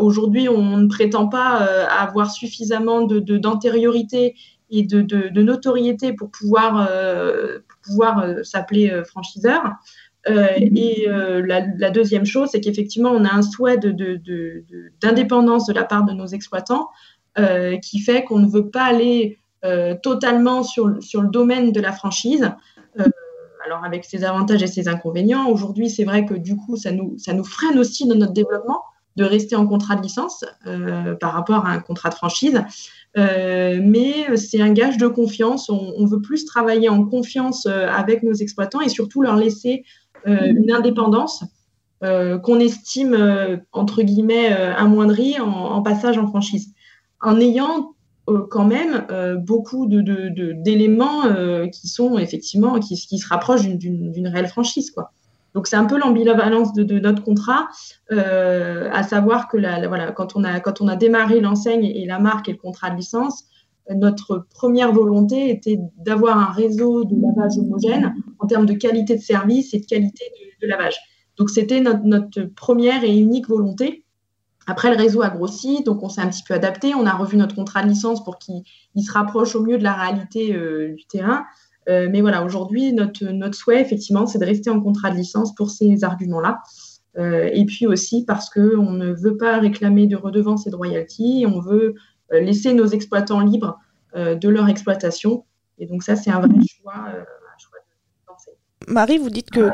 Aujourd'hui, 0.00 0.48
on 0.48 0.78
ne 0.78 0.88
prétend 0.88 1.28
pas 1.28 1.58
avoir 2.00 2.30
suffisamment 2.30 3.02
de, 3.02 3.20
d'antériorité 3.36 4.34
et 4.70 4.82
de, 4.82 5.02
de, 5.02 5.42
notoriété 5.42 6.12
pour 6.12 6.30
pouvoir, 6.30 6.88
pour 7.68 7.78
pouvoir 7.82 8.26
s'appeler 8.42 9.02
franchiseur. 9.06 9.62
Euh, 10.28 10.48
et 10.58 11.06
euh, 11.08 11.44
la, 11.46 11.90
deuxième 11.90 12.26
chose, 12.26 12.50
c'est 12.52 12.60
qu'effectivement, 12.60 13.10
on 13.10 13.24
a 13.24 13.32
un 13.32 13.42
souhait 13.42 13.78
d'indépendance 15.00 15.66
de, 15.66 15.72
la 15.72 15.84
part 15.84 16.04
de 16.04 16.12
nos 16.12 16.26
exploitants 16.26 16.88
euh, 17.38 17.76
qui 17.78 18.00
fait 18.00 18.24
qu'on 18.24 18.38
ne 18.38 18.48
veut 18.48 18.68
pas 18.70 18.84
aller 18.84 19.38
totalement 20.00 20.62
sur, 20.62 20.86
le 20.86 21.28
domaine 21.28 21.72
de 21.72 21.80
la 21.80 21.90
franchise. 21.90 22.52
alors, 23.64 23.84
avec 23.84 24.04
ses 24.04 24.22
avantages 24.22 24.62
et 24.62 24.68
ses 24.68 24.86
inconvénients, 24.86 25.48
aujourd'hui, 25.48 25.90
c'est 25.90 26.04
vrai 26.04 26.24
que 26.24 26.34
du 26.34 26.54
coup, 26.54 26.76
ça 26.76 26.92
nous, 26.92 27.44
freine 27.44 27.76
aussi 27.76 28.06
dans 28.06 28.14
notre 28.14 28.32
développement 28.32 28.82
de 29.16 29.24
rester 29.24 29.56
en 29.56 29.66
contrat 29.66 29.96
de 29.96 30.02
licence 30.02 30.44
par 31.18 31.32
rapport 31.32 31.66
à 31.66 31.70
un 31.70 31.80
contrat 31.80 32.10
de 32.10 32.14
franchise. 32.14 32.62
mais 33.16 34.36
c'est 34.36 34.60
un 34.60 34.72
gage 34.72 34.98
de 34.98 35.08
confiance. 35.08 35.68
On, 35.68 36.06
veut 36.06 36.20
plus 36.20 36.44
travailler 36.44 36.88
en 36.88 37.04
confiance 37.04 37.66
avec 37.66 38.22
nos 38.22 38.34
exploitants 38.34 38.82
et 38.82 38.88
surtout 38.88 39.20
leur 39.20 39.34
laisser 39.34 39.82
une 40.26 40.70
indépendance 40.72 41.44
euh, 42.04 42.38
qu'on 42.38 42.60
estime, 42.60 43.14
euh, 43.14 43.56
entre 43.72 44.02
guillemets, 44.02 44.48
amoindrie 44.48 45.40
en, 45.40 45.80
passage 45.82 46.18
en 46.18 46.26
franchise. 46.26 46.72
En 47.22 47.40
ayant 47.40 47.92
quand 48.50 48.64
même 48.64 49.06
beaucoup 49.38 49.86
d'éléments 49.86 51.22
qui 51.72 51.88
sont 51.88 52.18
effectivement, 52.18 52.78
qui, 52.80 52.96
se 52.96 53.28
rapprochent 53.28 53.66
d'une 53.68 54.28
réelle 54.28 54.48
franchise. 54.48 54.90
Quoi. 54.90 55.12
Donc 55.54 55.68
c'est 55.68 55.76
un 55.76 55.84
peu 55.84 55.96
l'ambivalence 55.96 56.72
de, 56.72 56.98
notre 56.98 57.22
contrat, 57.22 57.68
à 58.10 59.02
savoir 59.04 59.48
que 59.48 59.56
voilà, 59.86 60.10
quand, 60.10 60.36
on 60.36 60.42
a, 60.42 60.58
quand 60.60 60.80
on 60.80 60.88
a 60.88 60.96
démarré 60.96 61.40
l'enseigne 61.40 61.84
et 61.84 62.04
la 62.04 62.18
marque 62.18 62.48
et 62.48 62.52
le 62.52 62.58
contrat 62.58 62.90
de 62.90 62.96
licence, 62.96 63.44
notre 63.94 64.46
première 64.50 64.92
volonté 64.92 65.50
était 65.50 65.78
d'avoir 65.96 66.38
un 66.38 66.52
réseau 66.52 67.04
de 67.04 67.14
lavage 67.20 67.58
homogène 67.58 68.14
en 68.38 68.46
termes 68.46 68.66
de 68.66 68.72
qualité 68.72 69.16
de 69.16 69.22
service 69.22 69.74
et 69.74 69.80
de 69.80 69.86
qualité 69.86 70.24
de, 70.62 70.66
lavage. 70.66 70.96
Donc 71.36 71.50
c'était 71.50 71.80
notre, 71.80 72.42
première 72.54 73.04
et 73.04 73.16
unique 73.16 73.48
volonté. 73.48 74.04
Après, 74.66 74.90
le 74.90 74.96
réseau 74.96 75.22
a 75.22 75.30
grossi, 75.30 75.84
donc 75.84 76.02
on 76.02 76.08
s'est 76.08 76.20
un 76.20 76.28
petit 76.28 76.42
peu 76.42 76.54
adapté. 76.54 76.94
On 76.94 77.06
a 77.06 77.14
revu 77.14 77.36
notre 77.36 77.54
contrat 77.54 77.84
de 77.84 77.88
licence 77.88 78.24
pour 78.24 78.38
qu'il 78.38 78.64
se 78.96 79.12
rapproche 79.12 79.54
au 79.54 79.62
mieux 79.62 79.78
de 79.78 79.84
la 79.84 79.92
réalité 79.92 80.54
euh, 80.54 80.94
du 80.96 81.06
terrain. 81.06 81.44
Euh, 81.88 82.08
mais 82.10 82.20
voilà, 82.20 82.42
aujourd'hui, 82.44 82.92
notre, 82.92 83.24
notre 83.26 83.54
souhait, 83.54 83.80
effectivement, 83.80 84.26
c'est 84.26 84.40
de 84.40 84.44
rester 84.44 84.70
en 84.70 84.80
contrat 84.80 85.10
de 85.10 85.16
licence 85.16 85.54
pour 85.54 85.70
ces 85.70 86.02
arguments-là. 86.02 86.58
Euh, 87.18 87.48
et 87.52 87.64
puis 87.64 87.86
aussi 87.86 88.24
parce 88.24 88.50
qu'on 88.50 88.92
ne 88.92 89.12
veut 89.12 89.36
pas 89.36 89.58
réclamer 89.58 90.06
de 90.06 90.16
redevances 90.16 90.66
et 90.66 90.70
de 90.70 90.76
royalties, 90.76 91.46
on 91.48 91.60
veut 91.60 91.94
laisser 92.30 92.74
nos 92.74 92.86
exploitants 92.86 93.40
libres 93.40 93.78
de 94.14 94.48
leur 94.48 94.68
exploitation. 94.68 95.44
Et 95.78 95.86
donc 95.86 96.02
ça, 96.02 96.16
c'est 96.16 96.30
un 96.30 96.40
vrai 96.40 96.48
choix 96.66 97.04
Marie, 98.88 99.18
vous 99.18 99.30
dites 99.30 99.50
que, 99.50 99.70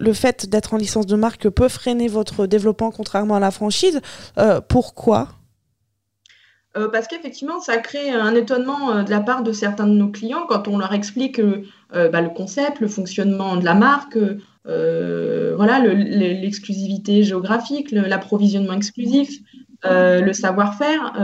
le 0.00 0.12
fait 0.12 0.48
d'être 0.48 0.74
en 0.74 0.76
licence 0.76 1.06
de 1.06 1.16
marque 1.16 1.48
peut 1.48 1.68
freiner 1.68 2.08
votre 2.08 2.46
développement 2.46 2.90
contrairement 2.90 3.36
à 3.36 3.40
la 3.40 3.50
franchise. 3.50 4.00
Euh, 4.38 4.60
pourquoi? 4.60 5.28
Euh, 6.76 6.88
parce 6.88 7.06
qu'effectivement, 7.06 7.60
ça 7.60 7.78
crée 7.78 8.10
un 8.10 8.34
étonnement 8.34 8.92
euh, 8.92 9.02
de 9.02 9.10
la 9.10 9.20
part 9.20 9.42
de 9.42 9.52
certains 9.52 9.86
de 9.86 9.92
nos 9.92 10.08
clients 10.08 10.44
quand 10.48 10.68
on 10.68 10.78
leur 10.78 10.92
explique 10.92 11.40
bah, 11.92 12.20
le 12.20 12.28
concept, 12.28 12.80
le 12.80 12.88
fonctionnement 12.88 13.56
de 13.56 13.64
la 13.64 13.74
marque, 13.74 14.18
voilà, 14.64 15.78
l'exclusivité 15.80 17.22
géographique, 17.22 17.90
l'approvisionnement 17.92 18.74
exclusif, 18.74 19.30
le 19.84 20.32
savoir-faire, 20.32 21.14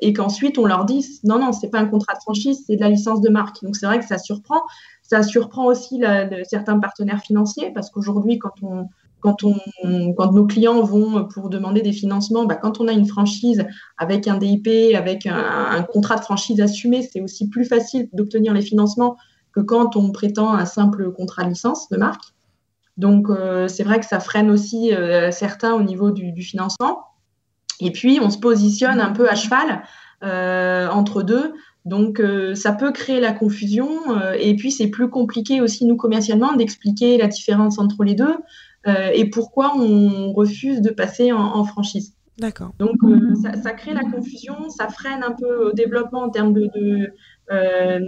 et 0.00 0.12
qu'ensuite 0.12 0.58
on 0.58 0.66
leur 0.66 0.84
dit 0.84 1.06
non, 1.24 1.38
non, 1.38 1.52
c'est 1.52 1.68
pas 1.68 1.80
un 1.80 1.86
contrat 1.86 2.14
de 2.14 2.20
franchise, 2.20 2.64
c'est 2.66 2.76
de 2.76 2.80
la 2.80 2.88
licence 2.88 3.20
de 3.20 3.28
marque. 3.28 3.62
Donc 3.62 3.76
c'est 3.76 3.86
vrai 3.86 3.98
que 3.98 4.06
ça 4.06 4.18
surprend. 4.18 4.62
Ça 5.02 5.22
surprend 5.22 5.66
aussi 5.66 6.02
certains 6.44 6.78
partenaires 6.78 7.20
financiers 7.20 7.72
parce 7.74 7.90
qu'aujourd'hui, 7.90 8.38
quand, 8.38 8.54
on, 8.62 8.86
quand, 9.20 9.44
on, 9.44 10.14
quand 10.14 10.32
nos 10.32 10.46
clients 10.46 10.82
vont 10.82 11.26
pour 11.26 11.48
demander 11.50 11.82
des 11.82 11.92
financements, 11.92 12.44
bah, 12.44 12.56
quand 12.56 12.80
on 12.80 12.88
a 12.88 12.92
une 12.92 13.06
franchise 13.06 13.66
avec 13.98 14.26
un 14.26 14.38
DIP, 14.38 14.94
avec 14.94 15.26
un, 15.26 15.82
contrat 15.92 16.16
de 16.16 16.22
franchise 16.22 16.60
assumé, 16.60 17.02
c'est 17.02 17.20
aussi 17.20 17.48
plus 17.48 17.64
facile 17.64 18.08
d'obtenir 18.12 18.54
les 18.54 18.62
financements 18.62 19.16
que 19.52 19.60
quand 19.60 19.96
on 19.96 20.12
prétend 20.12 20.54
un 20.54 20.64
simple 20.64 21.12
contrat 21.12 21.44
de 21.44 21.50
licence 21.50 21.88
de 21.88 21.96
marque. 21.96 22.22
Donc, 22.96 23.30
euh, 23.30 23.66
c'est 23.68 23.82
vrai 23.82 23.98
que 23.98 24.06
ça 24.06 24.20
freine 24.20 24.50
aussi 24.50 24.94
euh, 24.94 25.30
certains 25.30 25.74
au 25.74 25.82
niveau 25.82 26.10
du, 26.10 26.42
financement. 26.42 27.04
Et 27.80 27.90
puis, 27.90 28.18
on 28.22 28.30
se 28.30 28.38
positionne 28.38 29.00
un 29.00 29.10
peu 29.10 29.28
à 29.28 29.34
cheval 29.34 29.82
euh, 30.22 30.88
entre 30.88 31.22
deux 31.22 31.54
donc, 31.86 32.20
euh, 32.20 32.54
ça 32.54 32.72
peut 32.72 32.92
créer 32.92 33.20
la 33.20 33.32
confusion. 33.32 33.88
Euh, 34.10 34.36
et 34.38 34.54
puis, 34.54 34.70
c'est 34.70 34.88
plus 34.88 35.08
compliqué 35.08 35.60
aussi, 35.60 35.86
nous, 35.86 35.96
commercialement, 35.96 36.54
d'expliquer 36.54 37.16
la 37.16 37.26
différence 37.26 37.78
entre 37.78 38.04
les 38.04 38.14
deux 38.14 38.36
et 39.12 39.28
pourquoi 39.28 39.76
on 39.76 40.32
refuse 40.32 40.80
de 40.80 40.88
passer 40.88 41.32
en, 41.32 41.64
franchise. 41.64 42.14
D'accord. 42.38 42.72
Donc, 42.78 42.96
ça, 43.62 43.72
crée 43.72 43.92
la 43.92 44.04
confusion, 44.04 44.70
ça 44.70 44.88
freine 44.88 45.22
un 45.22 45.32
peu 45.32 45.68
au 45.68 45.72
développement 45.72 46.22
en 46.22 46.30
termes 46.30 46.54
de, 46.54 47.12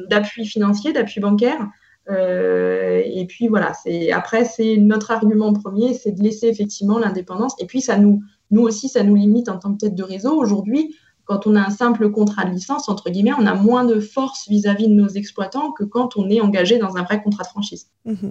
d'appui 0.09 0.47
financier, 0.47 0.95
d'appui 0.95 1.21
bancaire. 1.21 1.69
et 2.09 3.27
puis, 3.29 3.49
voilà, 3.49 3.73
après, 4.15 4.47
c'est 4.47 4.79
notre 4.79 5.11
argument 5.11 5.53
premier, 5.53 5.93
c'est 5.93 6.13
de 6.13 6.23
laisser 6.23 6.47
effectivement 6.47 6.99
l'indépendance. 6.99 7.55
Et 7.59 7.67
puis, 7.67 7.83
ça 7.83 7.99
nous, 7.99 8.23
nous 8.53 8.63
aussi, 8.63 8.89
ça 8.89 9.03
nous 9.03 9.17
limite 9.17 9.49
en 9.49 9.59
tant 9.59 9.73
que 9.73 9.79
tête 9.79 9.95
de 9.95 10.03
réseau. 10.03 10.39
Aujourd'hui, 10.39 10.95
quand 11.25 11.47
on 11.47 11.57
a 11.57 11.61
un 11.61 11.71
simple 11.71 12.11
contrat 12.11 12.45
de 12.45 12.51
licence, 12.51 12.89
entre 12.89 13.11
guillemets, 13.11 13.33
on 13.39 13.47
a 13.47 13.55
moins 13.55 13.85
de 13.85 13.99
force 13.99 14.49
vis-à-vis 14.49 14.89
de 14.89 14.95
nos 14.95 15.09
exploitants 15.09 15.73
que 15.73 15.85
quand 15.85 16.17
on 16.17 16.29
est 16.29 16.41
engagé 16.41 16.79
dans 16.79 16.97
un 16.97 17.03
vrai 17.03 17.23
contrat 17.23 17.45
de 17.45 17.49
franchise. 17.49 17.89
Mhm. 18.05 18.31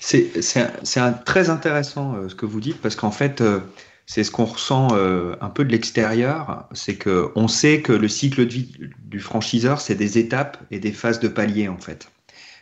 C'est 0.00 0.30
très 1.24 1.50
intéressant 1.50 2.14
euh, 2.14 2.28
ce 2.28 2.34
que 2.34 2.46
vous 2.46 2.60
dites 2.60 2.80
parce 2.80 2.96
qu'en 2.96 3.10
fait, 3.10 3.42
euh, 3.42 3.60
c'est 4.06 4.24
ce 4.24 4.30
qu'on 4.30 4.46
ressent 4.46 4.88
euh, 4.92 5.36
un 5.40 5.50
peu 5.50 5.64
de 5.64 5.70
l'extérieur, 5.70 6.66
c'est 6.72 6.96
que 6.96 7.30
on 7.36 7.48
sait 7.48 7.80
que 7.82 7.92
le 7.92 8.08
cycle 8.08 8.46
de 8.46 8.52
vie 8.52 8.72
du 9.04 9.20
franchiseur, 9.20 9.80
c'est 9.80 9.94
des 9.94 10.18
étapes 10.18 10.58
et 10.70 10.80
des 10.80 10.92
phases 10.92 11.20
de 11.20 11.28
palier 11.28 11.68
en 11.68 11.76
fait. 11.76 12.08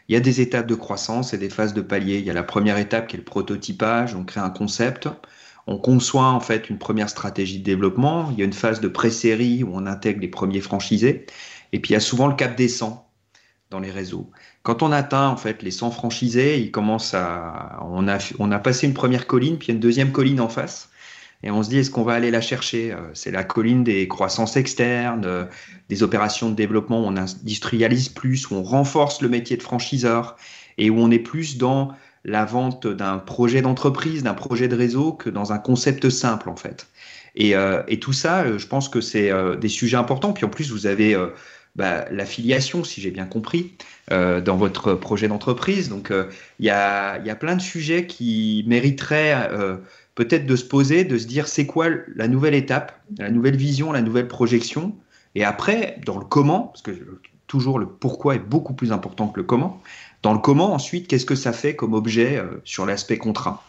Il 0.09 0.15
y 0.15 0.17
a 0.17 0.21
des 0.21 0.41
étapes 0.41 0.67
de 0.67 0.75
croissance 0.75 1.33
et 1.33 1.39
des 1.39 1.49
phases 1.49 1.75
de 1.75 1.81
palier. 1.81 2.19
Il 2.19 2.25
y 2.25 2.31
a 2.31 2.35
la 2.35 2.43
première 2.43 2.79
étape 2.79 3.07
qui 3.07 3.17
est 3.17 3.19
le 3.19 3.25
prototypage, 3.25 4.15
on 4.15 4.25
crée 4.25 4.41
un 4.41 4.51
concept, 4.51 5.09
on 5.69 5.77
conçoit 5.77 6.31
en 6.31 6.41
fait 6.41 6.71
une 6.71 6.79
première 6.79 7.11
stratégie 7.11 7.59
de 7.59 7.65
développement, 7.65 8.31
il 8.33 8.39
y 8.39 8.43
a 8.43 8.47
une 8.47 8.55
phase 8.55 8.81
de 8.81 8.89
pré-série 8.89 9.63
où 9.63 9.71
on 9.75 9.85
intègre 9.85 10.21
les 10.23 10.29
premiers 10.29 10.63
franchisés, 10.63 11.27
et 11.73 11.79
puis 11.79 11.91
il 11.91 11.93
y 11.93 11.97
a 11.97 12.01
souvent 12.01 12.27
le 12.27 12.35
cap 12.35 12.57
des 12.57 12.69
100 12.69 13.07
dans 13.69 13.79
les 13.79 13.91
réseaux. 13.91 14.31
Quand 14.63 14.83
on 14.83 14.93
atteint 14.93 15.29
en 15.29 15.37
fait 15.37 15.63
les 15.63 15.71
100 15.71 15.91
franchisés, 15.91 16.59
il 16.59 16.71
commence 16.71 17.13
à, 17.13 17.81
on 17.83 18.09
a, 18.09 18.17
on 18.39 18.51
a 18.51 18.59
passé 18.59 18.87
une 18.87 18.95
première 18.95 19.27
colline, 19.27 19.59
puis 19.59 19.71
une 19.71 19.79
deuxième 19.79 20.11
colline 20.11 20.41
en 20.41 20.49
face. 20.49 20.89
Et 21.43 21.51
on 21.51 21.63
se 21.63 21.69
dit 21.69 21.79
est-ce 21.79 21.91
qu'on 21.91 22.03
va 22.03 22.15
aller 22.15 22.31
la 22.31 22.41
chercher? 22.41 22.93
Euh, 22.93 23.11
C'est 23.13 23.31
la 23.31 23.45
colline 23.45 23.85
des 23.85 24.09
croissances 24.09 24.57
externes, 24.57 25.27
euh, 25.27 25.45
des 25.91 26.03
opérations 26.03 26.49
de 26.49 26.55
développement 26.55 27.05
où 27.05 27.07
on 27.07 27.17
industrialise 27.17 28.09
plus, 28.09 28.51
où 28.51 28.55
on 28.55 28.63
renforce 28.63 29.21
le 29.21 29.29
métier 29.29 29.59
de 29.59 29.63
franchiseur 29.63 30.37
et 30.79 30.89
où 30.89 30.99
on 30.99 31.11
est 31.11 31.19
plus 31.19 31.59
dans 31.59 31.93
la 32.29 32.45
vente 32.45 32.87
d'un 32.87 33.19
projet 33.19 33.63
d'entreprise, 33.63 34.23
d'un 34.23 34.35
projet 34.35 34.69
de 34.69 34.77
réseau 34.77 35.13
que 35.13 35.31
dans 35.31 35.53
un 35.53 35.59
concept 35.59 36.11
simple 36.11 36.49
en 36.49 36.57
fait. 36.57 36.87
Et, 37.35 37.55
euh, 37.55 37.83
tout 38.01 38.13
ça, 38.13 38.59
je 38.59 38.67
pense 38.67 38.89
que 38.89 39.01
c'est 39.01 39.31
des 39.61 39.69
sujets 39.69 39.97
importants. 39.97 40.33
Puis 40.33 40.45
en 40.45 40.49
plus, 40.49 40.71
vous 40.71 40.87
avez 40.87 41.17
bah, 41.77 42.05
l'affiliation, 42.11 42.85
si 42.85 43.01
j'ai 43.01 43.11
bien 43.11 43.27
compris, 43.27 43.75
dans 44.11 44.57
votre 44.57 44.95
projet 44.95 45.29
d'entreprise. 45.29 45.89
Donc 45.89 46.13
il 46.59 46.65
y 46.65 46.69
y, 46.69 46.71
a, 46.71 47.37
plein 47.39 47.57
de 47.57 47.61
sujets 47.61 48.07
qui 48.07 48.65
mériteraient 48.67 49.51
peut-être 50.15 50.47
de 50.47 50.57
se 50.57 50.65
poser, 50.65 51.05
de 51.05 51.17
se 51.17 51.27
dire 51.27 51.47
c'est 51.47 51.67
quoi 51.67 51.87
la 52.17 52.27
nouvelle 52.27 52.55
étape, 52.55 53.01
la 53.19 53.31
nouvelle 53.31 53.57
vision, 53.57 53.93
la 53.93 54.03
nouvelle 54.03 54.27
projection? 54.27 54.97
Et 55.37 55.45
après, 55.45 56.01
dans 56.05 56.19
le 56.19 56.25
comment, 56.25 56.63
parce 56.63 56.83
que 56.83 56.91
toujours 57.47 57.79
le 57.79 57.87
pourquoi 57.87 58.35
est 58.35 58.41
beaucoup 58.41 58.75
plus 58.75 58.91
important 58.91 59.29
que 59.29 59.39
le 59.39 59.47
comment, 59.47 59.81
dans 60.23 60.33
le 60.33 60.39
comment, 60.39 60.73
ensuite, 60.75 61.07
qu'est-ce 61.07 61.27
que 61.27 61.35
ça 61.35 61.53
fait 61.53 61.77
comme 61.77 61.95
objet 61.95 62.37
euh, 62.37 62.61
sur 62.65 62.87
l'aspect 62.87 63.19
contrat? 63.19 63.63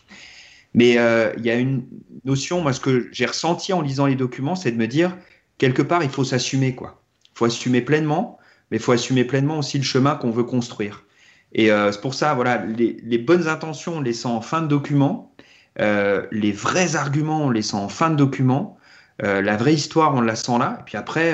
Mais 0.73 0.97
euh, 0.97 1.31
il 1.37 1.45
y 1.45 1.49
a 1.49 1.55
une 1.55 1.85
notion, 2.25 2.61
moi, 2.61 2.73
ce 2.73 2.79
que 2.79 3.07
j'ai 3.11 3.25
ressenti 3.25 3.73
en 3.73 3.81
lisant 3.81 4.05
les 4.05 4.15
documents, 4.15 4.55
c'est 4.55 4.71
de 4.71 4.77
me 4.77 4.87
dire, 4.87 5.15
quelque 5.57 5.81
part, 5.81 6.03
il 6.03 6.09
faut 6.09 6.23
s'assumer, 6.23 6.75
quoi. 6.75 7.01
Il 7.35 7.37
faut 7.39 7.45
assumer 7.45 7.81
pleinement, 7.81 8.39
mais 8.69 8.77
il 8.77 8.83
faut 8.83 8.91
assumer 8.91 9.23
pleinement 9.23 9.59
aussi 9.59 9.77
le 9.77 9.83
chemin 9.83 10.15
qu'on 10.15 10.31
veut 10.31 10.43
construire. 10.43 11.05
Et 11.53 11.71
euh, 11.71 11.91
c'est 11.91 12.01
pour 12.01 12.13
ça, 12.13 12.33
voilà, 12.33 12.63
les, 12.65 13.17
bonnes 13.17 13.47
intentions, 13.47 13.97
on 13.97 14.01
les 14.01 14.13
sent 14.13 14.27
en 14.27 14.41
fin 14.41 14.61
de 14.61 14.67
document, 14.67 15.33
les 15.77 16.51
vrais 16.51 16.95
arguments, 16.95 17.45
on 17.45 17.49
les 17.49 17.61
sent 17.61 17.77
en 17.77 17.89
fin 17.89 18.09
de 18.09 18.15
document. 18.15 18.77
La 19.19 19.55
vraie 19.55 19.73
histoire, 19.73 20.13
on 20.13 20.21
la 20.21 20.35
sent 20.35 20.57
là. 20.59 20.77
Et 20.81 20.83
puis 20.83 20.97
après, 20.97 21.33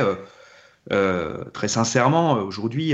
très 0.90 1.68
sincèrement, 1.68 2.34
aujourd'hui, 2.40 2.94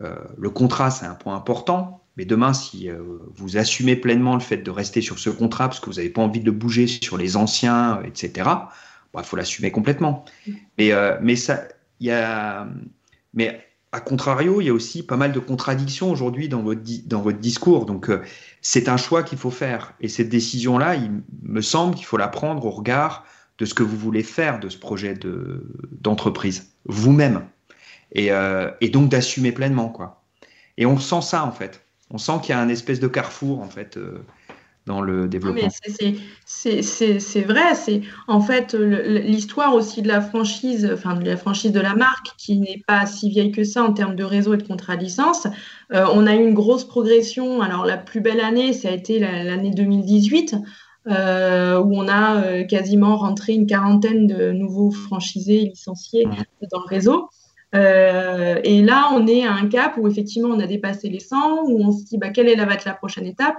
le 0.00 0.50
contrat, 0.50 0.90
c'est 0.90 1.06
un 1.06 1.14
point 1.14 1.34
important. 1.34 2.04
Mais 2.16 2.26
demain, 2.26 2.52
si 2.52 2.90
vous 3.34 3.56
assumez 3.56 3.96
pleinement 3.96 4.34
le 4.34 4.40
fait 4.40 4.58
de 4.58 4.70
rester 4.70 5.00
sur 5.00 5.18
ce 5.18 5.30
contrat 5.30 5.68
parce 5.68 5.80
que 5.80 5.86
vous 5.86 5.96
n'avez 5.96 6.10
pas 6.10 6.20
envie 6.20 6.40
de 6.40 6.50
bouger 6.50 6.86
sur 6.86 7.16
les 7.16 7.36
anciens, 7.36 8.02
etc., 8.04 8.32
il 8.36 9.14
bah, 9.14 9.22
faut 9.22 9.36
l'assumer 9.36 9.70
complètement. 9.70 10.24
Mais, 10.78 10.92
mais 11.22 11.36
ça, 11.36 11.62
y 12.00 12.10
a, 12.10 12.68
mais 13.32 13.64
a 13.92 14.00
contrario, 14.00 14.60
il 14.60 14.64
y 14.64 14.70
a 14.70 14.72
aussi 14.72 15.02
pas 15.02 15.16
mal 15.16 15.32
de 15.32 15.38
contradictions 15.38 16.10
aujourd'hui 16.10 16.48
dans 16.48 16.62
votre, 16.62 16.80
dans 17.06 17.20
votre 17.20 17.38
discours. 17.38 17.84
Donc, 17.84 18.08
euh, 18.08 18.22
c'est 18.62 18.88
un 18.88 18.96
choix 18.96 19.22
qu'il 19.22 19.38
faut 19.38 19.50
faire. 19.50 19.92
Et 20.00 20.08
cette 20.08 20.30
décision-là, 20.30 20.96
il 20.96 21.22
me 21.42 21.60
semble 21.60 21.94
qu'il 21.94 22.06
faut 22.06 22.16
la 22.16 22.28
prendre 22.28 22.64
au 22.64 22.70
regard 22.70 23.24
de 23.62 23.66
ce 23.66 23.74
que 23.74 23.84
vous 23.84 23.96
voulez 23.96 24.24
faire 24.24 24.58
de 24.58 24.68
ce 24.68 24.76
projet 24.76 25.14
d'entreprise, 26.00 26.72
vous-même. 26.84 27.44
Et, 28.10 28.32
euh, 28.32 28.72
et, 28.80 28.88
donc 28.88 29.08
d'assumer 29.08 29.52
pleinement, 29.52 29.88
quoi. 29.88 30.24
Et 30.78 30.84
on 30.84 30.98
sent 30.98 31.22
ça, 31.22 31.44
en 31.44 31.52
fait. 31.52 31.84
On 32.10 32.18
sent 32.18 32.32
qu'il 32.42 32.50
y 32.50 32.52
a 32.54 32.60
un 32.60 32.68
espèce 32.68 32.98
de 32.98 33.06
carrefour, 33.06 33.60
en 33.60 33.68
fait, 33.68 33.96
euh, 33.96 34.18
dans 34.84 35.00
le 35.00 35.28
développement. 35.28 35.68
C'est 36.44 37.42
vrai, 37.42 37.74
c'est 37.76 38.00
en 38.26 38.40
fait 38.40 38.74
l'histoire 38.74 39.76
aussi 39.76 40.02
de 40.02 40.08
la 40.08 40.20
franchise, 40.20 40.90
enfin 40.92 41.14
de 41.14 41.24
la 41.24 41.36
franchise 41.36 41.70
de 41.70 41.80
la 41.80 41.94
marque, 41.94 42.32
qui 42.38 42.58
n'est 42.58 42.82
pas 42.88 43.06
si 43.06 43.30
vieille 43.30 43.52
que 43.52 43.62
ça 43.62 43.84
en 43.84 43.92
termes 43.92 44.16
de 44.16 44.24
réseau 44.24 44.54
et 44.54 44.56
de 44.56 44.66
contrat 44.66 44.96
de 44.96 45.04
licence. 45.04 45.46
Euh, 45.92 46.04
on 46.12 46.26
a 46.26 46.34
eu 46.34 46.44
une 46.44 46.54
grosse 46.54 46.82
progression. 46.82 47.62
Alors 47.62 47.86
la 47.86 47.96
plus 47.96 48.20
belle 48.20 48.40
année, 48.40 48.72
ça 48.72 48.88
a 48.88 48.90
été 48.90 49.20
l'année 49.20 49.70
2018. 49.70 50.56
Euh, 51.08 51.80
où 51.80 51.96
on 51.96 52.06
a 52.06 52.44
euh, 52.44 52.64
quasiment 52.64 53.16
rentré 53.16 53.54
une 53.54 53.66
quarantaine 53.66 54.28
de 54.28 54.52
nouveaux 54.52 54.92
franchisés 54.92 55.64
licenciés 55.64 56.28
dans 56.70 56.78
le 56.78 56.88
réseau. 56.88 57.28
et 57.74 58.82
là, 58.82 59.10
on 59.12 59.26
est 59.26 59.44
à 59.44 59.52
un 59.52 59.66
cap 59.66 59.96
où 59.96 60.06
effectivement 60.06 60.50
on 60.50 60.60
a 60.60 60.66
dépassé 60.66 61.08
les 61.08 61.18
100, 61.18 61.64
où 61.64 61.82
on 61.82 61.90
se 61.90 62.04
dit 62.04 62.18
bah, 62.18 62.30
quelle 62.30 62.48
est 62.48 62.54
la, 62.54 62.66
va 62.66 62.74
être 62.74 62.84
la 62.84 62.94
prochaine 62.94 63.26
étape? 63.26 63.56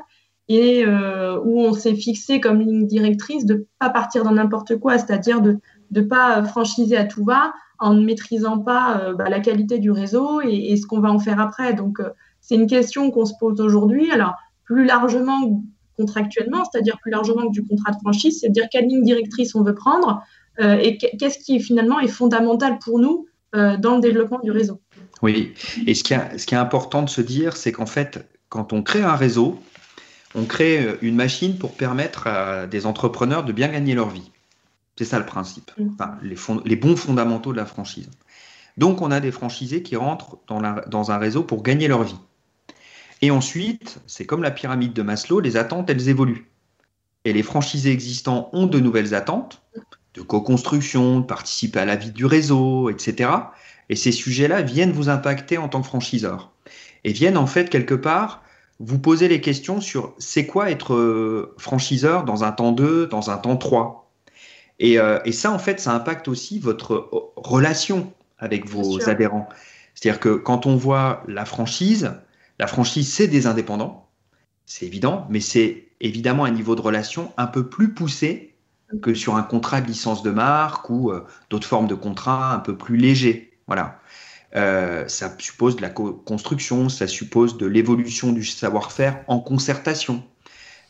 Et 0.50 0.86
euh, 0.86 1.40
où 1.44 1.62
on 1.62 1.74
s'est 1.74 1.96
fixé 1.96 2.42
comme 2.42 2.60
ligne 2.60 2.86
directrice 2.86 3.46
de 3.46 3.54
ne 3.54 3.60
pas 3.80 3.90
partir 3.90 4.24
dans 4.24 4.34
n'importe 4.34 4.78
quoi, 4.78 4.98
c'est-à-dire 4.98 5.42
de 5.42 5.60
ne 5.92 6.02
pas 6.02 6.44
franchiser 6.44 6.98
à 6.98 7.06
tout 7.06 7.24
va 7.24 7.54
en 7.80 7.94
ne 7.94 8.06
maîtrisant 8.06 8.60
pas 8.60 9.00
euh, 9.00 9.14
bah, 9.14 9.30
la 9.30 9.40
qualité 9.40 9.80
du 9.80 9.92
réseau 9.92 10.42
et, 10.42 10.76
ce 10.76 10.86
qu'on 10.86 11.00
va 11.00 11.12
en 11.12 11.20
faire 11.20 11.40
après. 11.40 11.74
Donc, 11.74 12.00
euh, 12.00 12.10
c'est 12.42 12.56
une 12.56 12.68
question 12.68 13.10
qu'on 13.12 13.26
se 13.26 13.34
pose 13.40 13.62
aujourd'hui. 13.62 14.12
Alors, 14.12 14.36
plus 14.66 14.86
largement 14.86 15.64
contractuellement, 15.98 16.64
c'est-à-dire 16.66 16.98
plus 17.02 17.12
largement 17.12 17.48
que 17.48 17.52
du 17.52 17.64
contrat 17.64 17.92
de 17.92 17.98
franchise, 17.98 18.40
c'est 18.42 18.50
de 18.50 18.54
dire 18.54 18.68
quelle 18.72 18.88
ligne 18.88 19.04
directrice 19.04 19.56
on 19.56 19.64
veut 19.64 19.76
prendre 19.76 20.24
et 20.60 20.98
qu'est-ce 20.98 21.40
qui 21.40 21.60
finalement 21.60 22.00
est 22.00 22.08
fondamental 22.08 22.78
pour 22.78 23.00
nous 23.00 23.26
dans 23.54 23.96
le 23.96 24.02
développement 24.02 24.40
du 24.44 24.52
réseau. 24.52 24.82
Oui, 25.24 25.54
et 25.88 25.96
ce 25.96 26.04
qui, 26.04 26.14
ce 26.38 26.46
qui 26.46 26.54
est 26.54 26.58
important 26.58 27.02
de 27.02 27.10
se 27.10 27.22
dire, 27.22 27.58
c'est 27.58 27.72
qu'en 27.72 27.88
fait, 27.88 28.28
quand 28.50 28.72
on 28.72 28.84
crée 28.84 29.02
un 29.02 29.16
réseau, 29.16 29.60
on 30.36 30.46
crée 30.46 30.86
euh, 30.86 30.98
une 31.02 31.16
machine 31.16 31.58
pour 31.58 31.74
permettre 31.74 32.28
à 32.28 32.68
des 32.68 32.86
entrepreneurs 32.86 33.44
de 33.44 33.52
bien 33.52 33.70
gagner 33.70 33.96
leur 33.96 34.10
vie. 34.10 34.32
C'est 34.98 35.06
ça 35.06 35.20
le 35.20 35.26
principe, 35.26 35.72
mm. 35.78 36.66
les, 36.66 36.76
bons 36.76 36.96
fondamentaux 36.96 37.52
de 37.52 37.58
la 37.58 37.66
franchise. 37.66 38.10
Donc 38.78 39.02
on 39.02 39.12
a 39.12 39.20
des 39.20 39.32
franchisés 39.32 39.82
qui 39.82 39.96
rentrent 39.96 40.38
dans, 40.48 41.12
un 41.12 41.18
réseau 41.18 41.44
pour 41.44 41.64
gagner 41.64 41.88
leur 41.88 42.04
vie. 42.04 42.20
Et 43.24 43.32
ensuite, 43.32 44.00
c'est 44.06 44.26
comme 44.26 44.44
la 44.44 44.52
pyramide 44.52 44.92
de 44.92 45.02
Maslow, 45.02 45.40
les 45.40 45.56
attentes, 45.56 45.90
elles 45.90 46.10
évoluent. 46.10 46.52
Et 47.24 47.32
les 47.32 47.42
franchisés 47.42 47.94
existants 47.94 48.50
ont 48.52 48.68
de 48.68 48.82
nouvelles 48.82 49.16
attentes, 49.16 49.62
de 50.14 50.22
co-construction, 50.22 51.22
de 51.22 51.26
participer 51.26 51.80
à 51.80 51.86
la 51.86 51.96
vie 51.96 52.12
du 52.12 52.26
réseau, 52.26 52.90
etc. 52.90 53.30
Et 53.88 53.96
ces 53.96 54.12
sujets-là 54.12 54.62
viennent 54.62 54.92
vous 54.92 55.08
impacter 55.08 55.58
en 55.58 55.70
tant 55.70 55.80
que 55.80 55.88
franchiseur. 55.88 56.52
Et 57.06 57.14
viennent 57.14 57.38
en 57.38 57.48
fait 57.48 57.70
quelque 57.70 57.96
part 57.96 58.44
vous 58.82 59.00
posez 59.00 59.30
les 59.30 59.40
questions 59.40 59.80
sur 59.80 60.16
c'est 60.18 60.46
quoi 60.46 60.70
être 60.70 60.94
euh, 60.94 61.56
franchiseur 61.58 62.26
dans 62.26 62.44
un 62.44 62.52
temps 62.52 62.74
2, 62.74 63.08
dans 63.08 63.30
un 63.30 63.38
temps 63.38 63.56
3. 63.56 64.12
Euh, 64.82 65.22
et, 65.24 65.32
ça, 65.32 65.54
en 65.54 65.60
fait, 65.60 65.80
ça 65.80 65.94
impacte 65.94 66.28
aussi 66.28 66.60
votre 66.60 66.94
euh, 66.96 67.32
relation 67.38 68.12
avec 68.38 68.68
vos 68.68 69.08
adhérents. 69.08 69.48
C'est-à-dire 69.96 70.20
que 70.20 70.36
quand 70.36 70.66
on 70.66 70.76
voit 70.76 71.24
la 71.30 71.46
franchise, 71.46 72.12
la 72.60 72.68
franchise, 72.68 73.12
c'est 73.12 73.28
des 73.28 73.48
indépendants, 73.48 74.10
c'est 74.66 74.86
évident, 74.86 75.28
mais 75.30 75.40
c'est 75.40 75.88
évidemment 76.00 76.46
un 76.46 76.52
niveau 76.52 76.76
de 76.76 76.82
relation 76.82 77.32
un 77.38 77.48
peu 77.48 77.68
plus 77.68 77.94
poussé 77.94 78.56
que 79.02 79.14
sur 79.14 79.36
un 79.36 79.44
contrat 79.44 79.82
de 79.82 79.88
licence 79.88 80.22
de 80.22 80.30
marque 80.30 80.90
ou 80.90 81.12
d'autres 81.50 81.68
formes 81.68 81.88
de 81.88 81.96
contrats 81.96 82.54
un 82.54 82.60
peu 82.60 82.78
plus 82.78 82.96
légers. 82.96 83.58
Voilà. 83.68 84.00
Euh, 84.56 85.08
ça 85.08 85.34
suppose 85.40 85.76
de 85.76 85.82
la 85.82 85.90
construction, 85.90 86.90
ça 86.90 87.08
suppose 87.08 87.58
de 87.58 87.66
l'évolution 87.66 88.32
du 88.32 88.44
savoir-faire 88.44 89.24
en 89.28 89.40
concertation. 89.40 90.24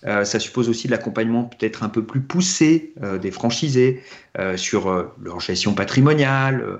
Euh, 0.05 0.25
ça 0.25 0.39
suppose 0.39 0.67
aussi 0.67 0.87
de 0.87 0.91
l'accompagnement 0.91 1.45
peut-être 1.45 1.83
un 1.83 1.87
peu 1.87 2.05
plus 2.05 2.19
poussé 2.21 2.93
euh, 3.01 3.17
des 3.17 3.31
franchisés 3.31 4.03
sur 4.55 5.11
leur 5.21 5.39
gestion 5.39 5.75
patrimoniale, 5.75 6.79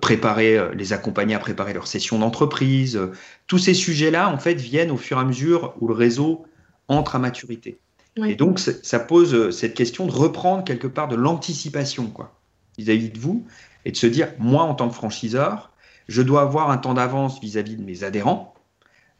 préparer, 0.00 0.58
les 0.74 0.92
accompagner 0.92 1.34
à 1.34 1.38
préparer 1.38 1.72
leur 1.72 1.86
session 1.86 2.18
d'entreprise. 2.18 3.00
tous 3.46 3.58
ces 3.58 3.74
sujets-là, 3.74 4.28
en 4.28 4.38
fait, 4.38 4.54
viennent 4.54 4.90
au 4.90 4.96
fur 4.96 5.18
et 5.18 5.20
à 5.20 5.24
mesure 5.24 5.74
où 5.80 5.88
le 5.88 5.94
réseau 5.94 6.44
entre 6.88 7.16
à 7.16 7.18
maturité. 7.18 7.78
Et 8.26 8.34
donc, 8.34 8.58
ça 8.58 8.98
pose 8.98 9.50
cette 9.56 9.74
question 9.74 10.06
de 10.06 10.12
reprendre 10.12 10.64
quelque 10.64 10.88
part 10.88 11.08
de 11.08 11.16
l'anticipation, 11.16 12.06
quoi, 12.06 12.34
vis-à-vis 12.76 13.10
de 13.10 13.18
vous, 13.18 13.46
et 13.84 13.92
de 13.92 13.96
se 13.96 14.06
dire, 14.06 14.28
moi, 14.38 14.64
en 14.64 14.74
tant 14.74 14.88
que 14.88 14.94
franchiseur, 14.94 15.70
je 16.08 16.22
dois 16.22 16.42
avoir 16.42 16.70
un 16.70 16.78
temps 16.78 16.94
d'avance 16.94 17.40
vis-à-vis 17.40 17.76
de 17.76 17.82
mes 17.82 18.04
adhérents, 18.04 18.54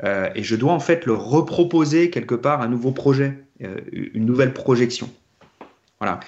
euh, 0.05 0.29
et 0.35 0.43
je 0.43 0.57
dois 0.57 0.73
en 0.73 0.81
fait 0.81 1.07
leur 1.07 1.25
reproposer 1.25 2.11
quelque 2.11 2.35
part 2.35 2.61
un 2.61 2.69
nouveau 2.69 2.93
projet, 2.93 3.45
euh, 3.62 3.77
une 3.93 4.27
nouvelle 4.27 4.53
projection. 4.53 5.09
Voilà. 6.01 6.21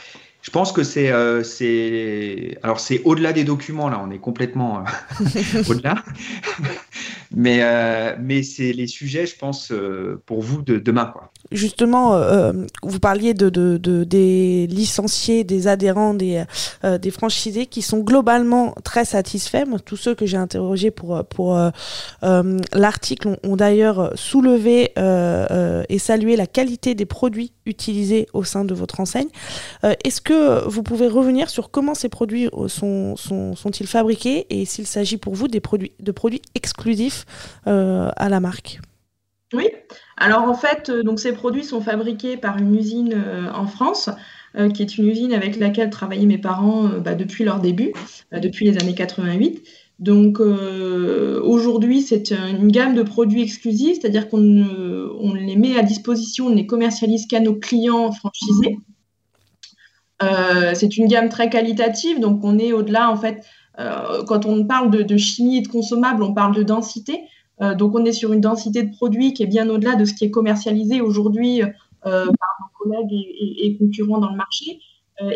Je 0.44 0.50
pense 0.50 0.72
que 0.72 0.83
c'est 0.83 1.11
euh, 1.11 1.42
c'est 1.42 2.59
alors 2.62 2.78
c'est 2.78 3.00
au-delà 3.04 3.33
des 3.33 3.44
documents 3.44 3.88
là, 3.88 3.98
on 4.07 4.11
est 4.11 4.18
complètement 4.18 4.80
euh, 4.80 5.62
au-delà. 5.70 5.94
mais 7.35 7.61
euh, 7.62 8.14
mais 8.20 8.42
c'est 8.42 8.74
les 8.74 8.87
sujets, 8.87 9.24
je 9.24 9.37
pense, 9.38 9.72
pour 10.26 10.42
vous 10.42 10.61
de 10.61 10.78
demain 10.78 11.07
quoi. 11.07 11.30
Justement, 11.52 12.20
vous 12.83 13.00
parliez 13.00 13.33
de, 13.33 13.48
de, 13.48 13.76
de, 13.76 14.02
des 14.02 14.66
licenciés, 14.66 15.44
des 15.44 15.68
adhérents, 15.68 16.12
des 16.14 16.42
des 16.83 17.11
franchisés 17.11 17.66
qui 17.66 17.80
sont 17.80 18.00
globalement 18.00 18.74
très 18.83 19.04
satisfaits. 19.04 19.64
Moi, 19.66 19.78
tous 19.78 19.96
ceux 19.96 20.14
que 20.14 20.26
j'ai 20.26 20.38
interrogés 20.38 20.90
pour 20.90 21.22
pour 21.26 21.59
l'article 22.22 23.28
ont, 23.28 23.37
ont 23.44 23.57
d'ailleurs 23.57 24.12
soulevé 24.14 24.92
et 24.96 25.98
salué 25.98 26.37
la 26.37 26.46
qualité 26.46 26.94
des 26.94 27.07
produits 27.07 27.52
utilisés 27.66 28.26
au 28.33 28.42
sein 28.42 28.64
de 28.64 28.74
votre 28.74 29.00
enseigne. 29.00 29.28
Est-ce 29.83 30.20
que 30.20 30.33
vous 30.66 30.82
pouvez 30.82 31.08
revenir 31.08 31.50
sur 31.50 31.70
comment 31.70 31.94
ces 31.94 32.08
produits 32.08 32.48
euh, 32.52 32.68
sont, 32.68 33.16
sont, 33.16 33.54
ils 33.80 33.86
fabriqués 33.86 34.46
et 34.50 34.64
s'il 34.64 34.86
s'agit 34.86 35.16
pour 35.16 35.34
vous 35.34 35.48
des 35.48 35.60
produits, 35.60 35.92
de 36.00 36.12
produits 36.12 36.42
exclusifs 36.54 37.24
euh, 37.66 38.10
à 38.16 38.28
la 38.28 38.40
marque 38.40 38.80
Oui, 39.52 39.68
alors 40.16 40.42
en 40.42 40.54
fait, 40.54 40.88
euh, 40.88 41.02
donc 41.02 41.20
ces 41.20 41.32
produits 41.32 41.64
sont 41.64 41.80
fabriqués 41.80 42.36
par 42.36 42.58
une 42.58 42.74
usine 42.74 43.22
en 43.54 43.66
France. 43.66 44.10
qui 44.72 44.82
est 44.82 44.98
une 44.98 45.08
usine 45.08 45.32
avec 45.32 45.56
laquelle 45.56 45.90
travaillaient 45.90 46.26
mes 46.26 46.38
parents 46.38 46.84
bah, 47.04 47.16
depuis 47.16 47.42
leur 47.42 47.58
début, 47.58 47.92
depuis 48.30 48.66
les 48.66 48.78
années 48.78 48.94
88. 48.94 49.62
Donc 49.98 50.38
aujourd'hui, 50.38 52.02
c'est 52.02 52.30
une 52.32 52.70
gamme 52.70 52.94
de 52.94 53.02
produits 53.02 53.42
exclusifs, 53.42 53.98
c'est-à-dire 54.00 54.28
qu'on 54.28 54.64
on 55.18 55.34
les 55.34 55.56
met 55.56 55.76
à 55.76 55.82
disposition, 55.82 56.46
on 56.46 56.50
ne 56.50 56.56
les 56.56 56.66
commercialise 56.66 57.26
qu'à 57.26 57.40
nos 57.40 57.54
clients 57.54 58.12
franchisés. 58.12 58.78
Euh, 60.22 60.72
c'est 60.74 60.96
une 60.96 61.09
gamme 61.09 61.29
très 61.29 61.50
qualitative, 61.50 62.20
donc 62.20 62.40
on 62.44 62.59
est 62.59 62.72
au-delà, 62.72 63.11
en 63.11 63.16
fait, 63.16 63.44
euh, 63.81 64.22
quand 64.24 64.46
on 64.46 64.64
parle 64.64 64.90
de, 64.90 65.16
chimie 65.16 65.59
et 65.59 65.62
de 65.62 65.68
consommables, 65.68 66.22
on 66.22 66.33
parle 66.33 66.55
de 66.55 66.62
densité. 66.62 67.22
Euh, 67.61 67.74
donc 67.74 67.94
on 67.94 68.05
est 68.05 68.12
sur 68.12 68.33
une 68.33 68.40
densité 68.40 68.83
de 68.83 68.90
produits 68.90 69.33
qui 69.33 69.42
est 69.42 69.46
bien 69.46 69.68
au-delà 69.68 69.94
de 69.94 70.05
ce 70.05 70.14
qui 70.14 70.24
est 70.24 70.31
commercialisé 70.31 71.00
aujourd'hui 71.00 71.62
par 72.03 72.27
nos 72.27 72.79
collègues 72.79 73.12
et, 73.12 73.79
concurrents 73.79 74.18
dans 74.18 74.29
le 74.29 74.37
marché, 74.37 74.79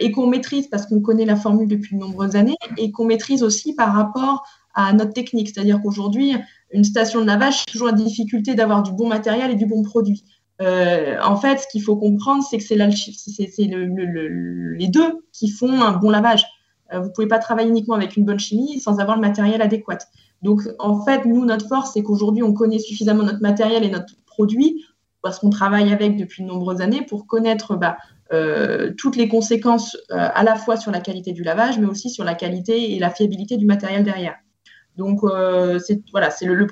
et 0.00 0.12
qu'on 0.12 0.26
maîtrise 0.26 0.66
parce 0.66 0.84
qu'on 0.84 1.00
connaît 1.00 1.24
la 1.24 1.36
formule 1.36 1.66
depuis 1.66 1.96
de 1.96 2.00
nombreuses 2.00 2.36
années, 2.36 2.56
et 2.76 2.92
qu'on 2.92 3.06
maîtrise 3.06 3.42
aussi 3.42 3.74
par 3.74 3.94
rapport 3.94 4.44
à 4.74 4.92
notre 4.92 5.14
technique. 5.14 5.48
C'est-à-dire 5.48 5.80
qu'aujourd'hui, 5.80 6.34
une 6.72 6.84
station 6.84 7.22
de 7.22 7.26
lavage, 7.26 7.60
c'est 7.60 7.72
toujours 7.72 7.86
la 7.86 7.94
difficulté 7.94 8.54
d'avoir 8.54 8.82
du 8.82 8.92
bon 8.92 9.08
matériel 9.08 9.50
et 9.50 9.54
du 9.54 9.64
bon 9.64 9.82
produit. 9.82 10.24
Euh, 10.60 11.16
en 11.22 11.36
fait, 11.36 11.58
ce 11.58 11.68
qu'il 11.68 11.82
faut 11.82 11.96
comprendre, 11.96 12.42
c'est 12.42 12.58
que 12.58 12.64
c'est 12.64 12.76
les 12.76 14.88
deux 14.88 15.24
qui 15.32 15.50
font 15.50 15.80
un 15.80 15.92
bon 15.92 16.10
lavage. 16.10 16.44
Euh, 16.92 17.00
vous 17.00 17.10
pouvez 17.12 17.28
pas 17.28 17.38
travailler 17.38 17.68
uniquement 17.68 17.94
avec 17.94 18.16
une 18.16 18.24
bonne 18.24 18.38
chimie 18.38 18.80
sans 18.80 18.98
avoir 18.98 19.16
le 19.16 19.20
matériel 19.20 19.62
adéquat. 19.62 19.98
Donc, 20.42 20.62
en 20.78 21.04
fait, 21.04 21.24
nous, 21.24 21.44
notre 21.44 21.68
force, 21.68 21.92
c'est 21.92 22.02
qu'aujourd'hui, 22.02 22.42
on 22.42 22.52
connaît 22.52 22.78
suffisamment 22.78 23.24
notre 23.24 23.40
matériel 23.40 23.84
et 23.84 23.90
notre 23.90 24.14
produit 24.26 24.84
parce 25.22 25.38
qu'on 25.38 25.50
travaille 25.50 25.92
avec 25.92 26.16
depuis 26.16 26.44
de 26.44 26.48
nombreuses 26.48 26.80
années 26.80 27.02
pour 27.02 27.26
connaître 27.26 27.76
bah, 27.76 27.96
euh, 28.32 28.92
toutes 28.96 29.16
les 29.16 29.28
conséquences 29.28 29.96
à 30.10 30.44
la 30.44 30.54
fois 30.54 30.76
sur 30.76 30.92
la 30.92 31.00
qualité 31.00 31.32
du 31.32 31.42
lavage, 31.42 31.78
mais 31.78 31.86
aussi 31.86 32.08
sur 32.08 32.24
la 32.24 32.34
qualité 32.34 32.94
et 32.94 32.98
la 32.98 33.10
fiabilité 33.10 33.56
du 33.56 33.66
matériel 33.66 34.04
derrière. 34.04 34.36
Donc, 34.96 35.20
voilà, 35.22 36.30
c'est 36.30 36.46
le, 36.46 36.54
le 36.54 36.66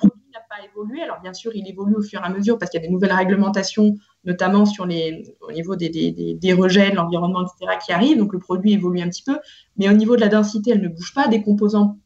pas 0.49 0.65
évolué. 0.65 1.03
Alors 1.03 1.21
bien 1.21 1.35
sûr, 1.35 1.53
il 1.55 1.69
évolue 1.69 1.97
au 1.97 2.03
fur 2.03 2.21
et 2.21 2.25
à 2.25 2.29
mesure 2.31 2.59
parce 2.59 2.71
qu'il 2.71 2.81
y 2.81 2.85
a 2.85 2.87
des 2.87 2.93
nouvelles 2.93 3.13
réglementations, 3.13 3.97
notamment 4.25 4.67
sur 4.67 4.87
les, 4.87 5.37
au 5.41 5.53
niveau 5.53 5.77
des, 5.77 5.89
des, 5.89 6.53
rejets, 6.53 6.91
de 6.91 6.97
l'environnement, 6.97 7.43
etc., 7.43 7.79
qui 7.85 7.93
arrivent. 7.93 8.19
Donc 8.19 8.33
le 8.33 8.39
produit 8.39 8.73
évolue 8.73 9.01
un 9.01 9.09
petit 9.09 9.23
peu. 9.23 9.39
Mais 9.77 9.89
au 9.89 9.93
niveau 9.93 10.17
de 10.17 10.21
la 10.21 10.29
densité, 10.29 10.73
elle 10.73 10.83
ne 10.83 10.89
bouge 10.89 11.15
pas. 11.15 11.29
Des 11.29 11.43
composants 11.43 11.99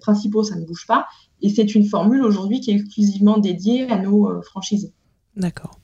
principaux, 0.00 0.42
ça 0.42 0.56
ne 0.56 0.64
bouge 0.64 0.86
pas. 0.86 1.06
Et 1.40 1.48
c'est 1.48 1.74
une 1.74 1.84
formule 1.84 2.22
aujourd'hui 2.22 2.60
qui 2.60 2.70
est 2.70 2.74
exclusivement 2.74 3.38
dédiée 3.38 3.88
à 3.90 3.98
nos 3.98 4.28
euh, 4.28 4.42
franchisés. 4.42 4.92
D'accord. 5.36 5.77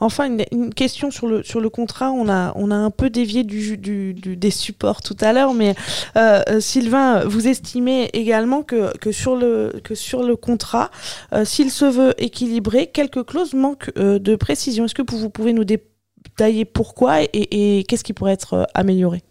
Enfin, 0.00 0.36
une, 0.50 0.74
question 0.74 1.10
sur 1.10 1.26
le, 1.26 1.42
sur 1.42 1.60
le 1.60 1.68
contrat. 1.68 2.10
On 2.10 2.28
a, 2.28 2.52
on 2.56 2.70
a 2.70 2.74
un 2.74 2.90
peu 2.90 3.10
dévié 3.10 3.44
du, 3.44 3.76
du, 3.76 4.14
des 4.14 4.50
supports 4.50 5.02
tout 5.02 5.16
à 5.20 5.32
l'heure, 5.32 5.54
mais 5.54 5.74
euh, 6.16 6.42
euh, 6.48 6.60
Sylvain, 6.60 7.24
vous 7.24 7.46
estimez 7.46 8.10
également 8.12 8.62
que, 8.62 8.96
que, 8.98 9.12
sur, 9.12 9.36
le, 9.36 9.80
que 9.84 9.94
sur 9.94 10.22
le 10.22 10.36
contrat, 10.36 10.90
euh, 11.32 11.44
s'il 11.44 11.70
se 11.70 11.84
veut 11.84 12.14
équilibré, 12.18 12.88
quelques 12.88 13.24
clauses 13.24 13.54
manquent 13.54 13.94
de 13.96 14.36
précision. 14.36 14.84
Est-ce 14.86 14.94
que 14.94 15.02
vous 15.08 15.30
pouvez 15.30 15.52
nous 15.52 15.64
détailler 15.64 16.64
pourquoi 16.64 17.22
et, 17.22 17.28
et 17.32 17.84
qu'est-ce 17.84 18.04
qui 18.04 18.12
pourrait 18.12 18.32
être 18.32 18.66
amélioré? 18.74 19.22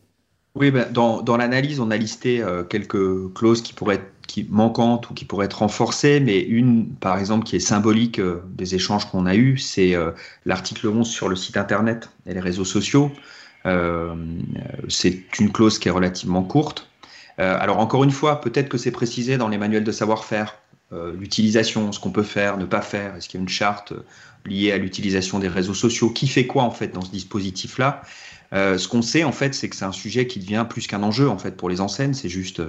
Oui, 0.55 0.71
ben, 0.71 0.91
dans, 0.91 1.21
dans 1.21 1.37
l'analyse, 1.37 1.79
on 1.79 1.91
a 1.91 1.97
listé 1.97 2.43
quelques 2.69 3.33
clauses 3.33 3.61
qui 3.61 3.73
pourraient 3.73 3.95
être 3.95 4.11
qui 4.31 4.47
manquante 4.49 5.09
ou 5.09 5.13
qui 5.13 5.25
pourrait 5.25 5.47
être 5.47 5.59
renforcée, 5.59 6.21
mais 6.21 6.39
une, 6.39 6.87
par 6.95 7.19
exemple, 7.19 7.45
qui 7.45 7.57
est 7.57 7.59
symbolique 7.59 8.17
euh, 8.17 8.41
des 8.47 8.75
échanges 8.75 9.05
qu'on 9.09 9.25
a 9.25 9.35
eus, 9.35 9.57
c'est 9.57 9.93
euh, 9.93 10.11
l'article 10.45 10.87
11 10.87 11.05
sur 11.05 11.27
le 11.27 11.35
site 11.35 11.57
internet 11.57 12.09
et 12.25 12.33
les 12.33 12.39
réseaux 12.39 12.63
sociaux. 12.63 13.11
Euh, 13.65 14.15
c'est 14.87 15.21
une 15.39 15.51
clause 15.51 15.79
qui 15.79 15.89
est 15.89 15.91
relativement 15.91 16.43
courte. 16.43 16.87
alors 17.37 17.79
encore 17.79 18.03
une 18.05 18.11
fois, 18.11 18.39
peut-être 18.39 18.69
que 18.69 18.77
c'est 18.77 18.91
précisé 18.91 19.37
dans 19.37 19.49
les 19.49 19.57
manuels 19.57 19.83
de 19.83 19.91
savoir-faire, 19.91 20.57
l'utilisation, 20.91 21.91
ce 21.91 21.99
qu'on 21.99 22.11
peut 22.11 22.23
faire, 22.23 22.57
ne 22.57 22.65
pas 22.65 22.81
faire, 22.81 23.15
est-ce 23.15 23.29
qu'il 23.29 23.39
y 23.39 23.41
a 23.41 23.43
une 23.43 23.49
charte 23.49 23.93
liée 24.45 24.71
à 24.71 24.77
l'utilisation 24.77 25.39
des 25.39 25.47
réseaux 25.47 25.73
sociaux, 25.73 26.09
qui 26.09 26.27
fait 26.27 26.45
quoi 26.45 26.63
en 26.63 26.71
fait 26.71 26.89
dans 26.89 27.01
ce 27.01 27.11
dispositif-là? 27.11 28.01
Ce 28.51 28.87
qu'on 28.87 29.01
sait 29.01 29.23
en 29.23 29.31
fait, 29.31 29.53
c'est 29.53 29.69
que 29.69 29.75
c'est 29.75 29.85
un 29.85 29.91
sujet 29.91 30.27
qui 30.27 30.39
devient 30.39 30.65
plus 30.69 30.87
qu'un 30.87 31.03
enjeu 31.03 31.29
en 31.29 31.37
fait 31.37 31.55
pour 31.55 31.69
les 31.69 31.81
enseignes, 31.81 32.13
c'est 32.13 32.29
juste 32.29 32.61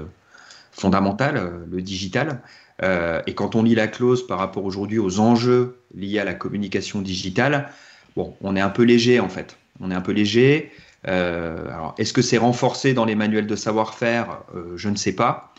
fondamentale, 0.73 1.37
euh, 1.37 1.51
le 1.71 1.83
digital. 1.83 2.41
Euh, 2.83 3.23
et 3.27 3.35
quand 3.35 3.55
on 3.55 3.63
lit 3.63 3.75
la 3.75 3.87
clause 3.87 4.27
par 4.27 4.39
rapport 4.39 4.65
aujourd'hui 4.65 4.99
aux 4.99 5.21
enjeux 5.21 5.79
liés 5.95 6.19
à 6.19 6.25
la 6.25 6.35
communication 6.35 7.01
digitale, 7.01 7.69
bon, 8.17 8.35
on 8.41 8.57
est 8.57 8.61
un 8.61 8.71
peu 8.71 8.83
léger 8.83 9.21
en 9.21 9.29
fait. 9.29 9.57
On 9.81 9.91
est 9.91 9.95
un 9.95 10.01
peu 10.01 10.13
léger. 10.13 10.73
Euh, 11.07 11.69
alors, 11.69 11.95
est-ce 11.99 12.13
que 12.13 12.23
c'est 12.23 12.39
renforcé 12.39 12.95
dans 12.95 13.05
les 13.05 13.15
manuels 13.15 13.47
de 13.47 13.57
savoir-faire? 13.57 14.41
Je 14.77 14.89
ne 14.89 14.97
sais 14.97 15.13
pas. 15.13 15.53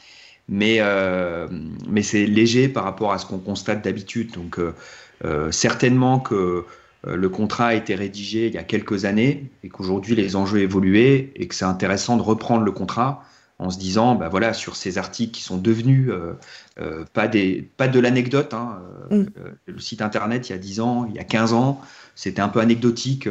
Mais, 0.49 0.81
mais 1.87 2.03
c'est 2.03 2.25
léger 2.25 2.67
par 2.67 2.83
rapport 2.83 3.13
à 3.13 3.17
ce 3.17 3.25
qu'on 3.25 3.39
constate 3.39 3.83
d'habitude. 3.83 4.31
Donc, 4.31 4.59
certainement 5.51 6.19
que 6.19 6.65
le 7.05 7.29
contrat 7.29 7.67
a 7.67 7.73
été 7.73 7.95
rédigé 7.95 8.47
il 8.47 8.53
y 8.53 8.57
a 8.57 8.63
quelques 8.63 9.05
années 9.05 9.51
et 9.63 9.69
qu'aujourd'hui 9.69 10.15
les 10.15 10.35
enjeux 10.35 10.59
évolué 10.59 11.31
et 11.35 11.47
que 11.47 11.55
c'est 11.55 11.65
intéressant 11.65 12.17
de 12.17 12.21
reprendre 12.21 12.63
le 12.63 12.71
contrat 12.71 13.23
en 13.59 13.69
se 13.69 13.77
disant, 13.77 14.15
bah 14.15 14.29
voilà, 14.29 14.53
sur 14.53 14.75
ces 14.75 14.97
articles 14.97 15.31
qui 15.31 15.43
sont 15.43 15.57
devenus 15.57 16.09
euh, 16.09 16.33
euh, 16.79 17.05
pas, 17.13 17.27
des, 17.27 17.69
pas 17.77 17.87
de 17.87 17.99
l'anecdote. 17.99 18.53
Hein, 18.53 18.79
euh, 19.11 19.23
mm. 19.23 19.27
le 19.67 19.79
site 19.79 20.01
internet, 20.01 20.49
il 20.49 20.53
y 20.53 20.55
a 20.55 20.57
10 20.57 20.79
ans, 20.79 21.05
il 21.09 21.15
y 21.15 21.19
a 21.19 21.23
15 21.23 21.53
ans, 21.53 21.79
c'était 22.15 22.41
un 22.41 22.49
peu 22.49 22.59
anecdotique 22.59 23.27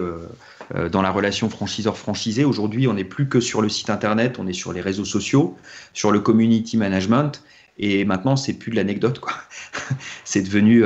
dans 0.90 1.02
la 1.02 1.10
relation 1.10 1.48
franchiseur-franchisé. 1.48 2.44
Aujourd'hui, 2.44 2.88
on 2.88 2.94
n'est 2.94 3.04
plus 3.04 3.28
que 3.28 3.40
sur 3.40 3.62
le 3.62 3.68
site 3.68 3.90
internet, 3.90 4.38
on 4.38 4.46
est 4.46 4.52
sur 4.52 4.72
les 4.72 4.80
réseaux 4.80 5.04
sociaux, 5.04 5.56
sur 5.92 6.10
le 6.10 6.18
community 6.18 6.76
management. 6.76 7.42
Et 7.78 8.04
maintenant, 8.04 8.36
c'est 8.36 8.54
plus 8.54 8.70
de 8.70 8.76
l'anecdote, 8.76 9.20
quoi. 9.20 9.34
c'est 10.24 10.42
devenu 10.42 10.82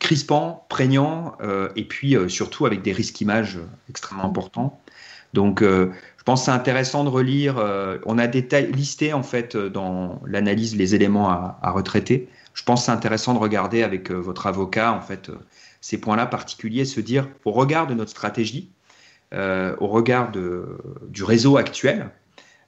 crispant, 0.00 0.66
prégnant, 0.68 1.36
et 1.76 1.84
puis 1.84 2.16
surtout 2.28 2.66
avec 2.66 2.82
des 2.82 2.92
risques 2.92 3.20
images 3.20 3.58
extrêmement 3.88 4.24
importants. 4.24 4.80
Donc, 5.32 5.62
je 6.20 6.24
pense 6.24 6.40
que 6.40 6.44
c'est 6.44 6.50
intéressant 6.52 7.02
de 7.02 7.08
relire. 7.08 7.56
Euh, 7.56 7.96
on 8.04 8.18
a 8.18 8.26
listé 8.26 9.14
en 9.14 9.22
fait 9.22 9.56
euh, 9.56 9.70
dans 9.70 10.20
l'analyse 10.26 10.76
les 10.76 10.94
éléments 10.94 11.30
à, 11.30 11.70
retraiter. 11.70 12.28
Je 12.52 12.62
pense 12.62 12.80
que 12.80 12.86
c'est 12.86 12.92
intéressant 12.92 13.32
de 13.32 13.38
regarder 13.38 13.82
avec 13.82 14.10
euh, 14.10 14.16
votre 14.16 14.46
avocat 14.46 14.92
en 14.92 15.00
fait 15.00 15.30
ces 15.80 15.98
points-là 15.98 16.26
particuliers, 16.26 16.84
se 16.84 17.00
dire 17.00 17.26
au 17.46 17.52
regard 17.52 17.86
de 17.86 17.94
notre 17.94 18.10
stratégie, 18.10 18.70
au 19.32 19.86
regard 19.86 20.30
du 20.30 21.24
réseau 21.24 21.56
actuel, 21.56 22.10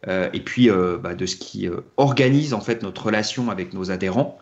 et 0.08 0.40
puis 0.40 0.70
bah, 0.70 1.14
de 1.14 1.26
ce 1.26 1.36
qui 1.36 1.68
organise 1.98 2.54
en 2.54 2.62
fait 2.62 2.82
notre 2.82 3.04
relation 3.04 3.50
avec 3.50 3.74
nos 3.74 3.90
adhérents. 3.90 4.38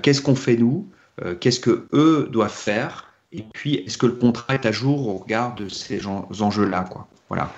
Qu'est-ce 0.00 0.22
qu'on 0.22 0.34
fait 0.34 0.56
nous 0.56 0.88
Qu'est-ce 1.40 1.60
que 1.60 1.88
eux 1.92 2.28
doivent 2.30 2.50
faire 2.50 3.12
Et 3.32 3.42
puis 3.54 3.76
est-ce 3.76 3.96
que 3.96 4.06
le 4.06 4.12
contrat 4.12 4.54
est 4.54 4.66
à 4.66 4.72
jour 4.72 5.08
au 5.08 5.16
regard 5.16 5.54
de 5.54 5.68
ces 5.68 6.06
enjeux-là 6.06 6.84
quoi 6.90 7.08
Voilà. 7.28 7.50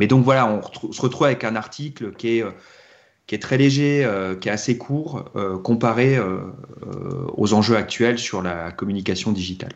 Mais 0.00 0.06
donc 0.06 0.24
voilà, 0.24 0.46
on 0.48 0.92
se 0.92 1.02
retrouve 1.02 1.26
avec 1.26 1.44
un 1.44 1.54
article 1.54 2.12
qui 2.12 2.38
est, 2.38 2.42
euh, 2.42 2.50
qui 3.26 3.38
très 3.38 3.58
léger, 3.58 4.02
euh, 4.04 4.34
qui 4.34 4.48
est 4.48 4.52
assez 4.52 4.78
court, 4.78 5.30
euh, 5.36 5.58
comparé 5.58 6.18
aux 7.36 7.52
enjeux 7.52 7.76
actuels 7.76 8.18
sur 8.18 8.42
la 8.42 8.72
communication 8.72 9.30
digitale. 9.30 9.72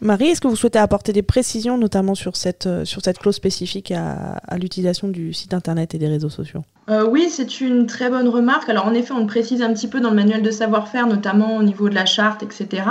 Marie, 0.00 0.26
est-ce 0.26 0.40
que 0.40 0.48
vous 0.48 0.56
souhaitez 0.56 0.78
apporter 0.78 1.12
des 1.12 1.22
précisions, 1.22 1.76
notamment 1.76 2.14
sur 2.14 2.36
cette, 2.36 2.68
sur 2.84 3.02
cette 3.02 3.18
clause 3.18 3.34
spécifique 3.34 3.90
à, 3.90 4.40
l'utilisation 4.56 5.08
du 5.08 5.32
site 5.32 5.54
internet 5.54 5.94
et 5.94 5.98
des 5.98 6.08
réseaux 6.08 6.28
sociaux? 6.28 6.62
Oui, 7.10 7.28
c'est 7.30 7.60
une 7.60 7.86
très 7.86 8.08
bonne 8.08 8.28
remarque. 8.28 8.68
Alors 8.68 8.86
en 8.86 8.94
effet, 8.94 9.12
on 9.12 9.20
le 9.20 9.26
précise 9.26 9.60
un 9.60 9.72
petit 9.72 9.88
peu 9.88 10.00
dans 10.00 10.10
le 10.10 10.16
manuel 10.16 10.42
de 10.42 10.50
savoir-faire, 10.50 11.06
notamment 11.06 11.56
au 11.56 11.62
niveau 11.62 11.88
de 11.88 11.94
la 11.94 12.06
charte, 12.06 12.42
etc. 12.42 12.82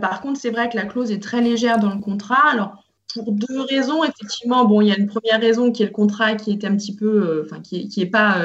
par 0.00 0.20
contre, 0.20 0.40
c'est 0.40 0.50
vrai 0.50 0.68
que 0.68 0.76
la 0.76 0.84
clause 0.84 1.10
est 1.10 1.22
très 1.22 1.40
légère 1.40 1.78
dans 1.78 1.92
le 1.92 2.00
contrat. 2.00 2.48
Alors 2.52 2.84
pour 3.14 3.32
deux 3.32 3.60
raisons, 3.68 4.04
effectivement. 4.04 4.64
Bon, 4.64 4.80
il 4.80 4.88
y 4.88 4.92
a 4.92 4.98
une 4.98 5.06
première 5.08 5.40
raison 5.40 5.72
qui 5.72 5.82
est 5.82 5.86
le 5.86 5.92
contrat 5.92 6.34
qui 6.34 6.52
est 6.52 6.64
un 6.64 6.76
petit 6.76 6.94
peu, 6.94 7.42
enfin, 7.44 7.60
qui 7.60 7.90
n'est 7.96 8.06
pas 8.06 8.42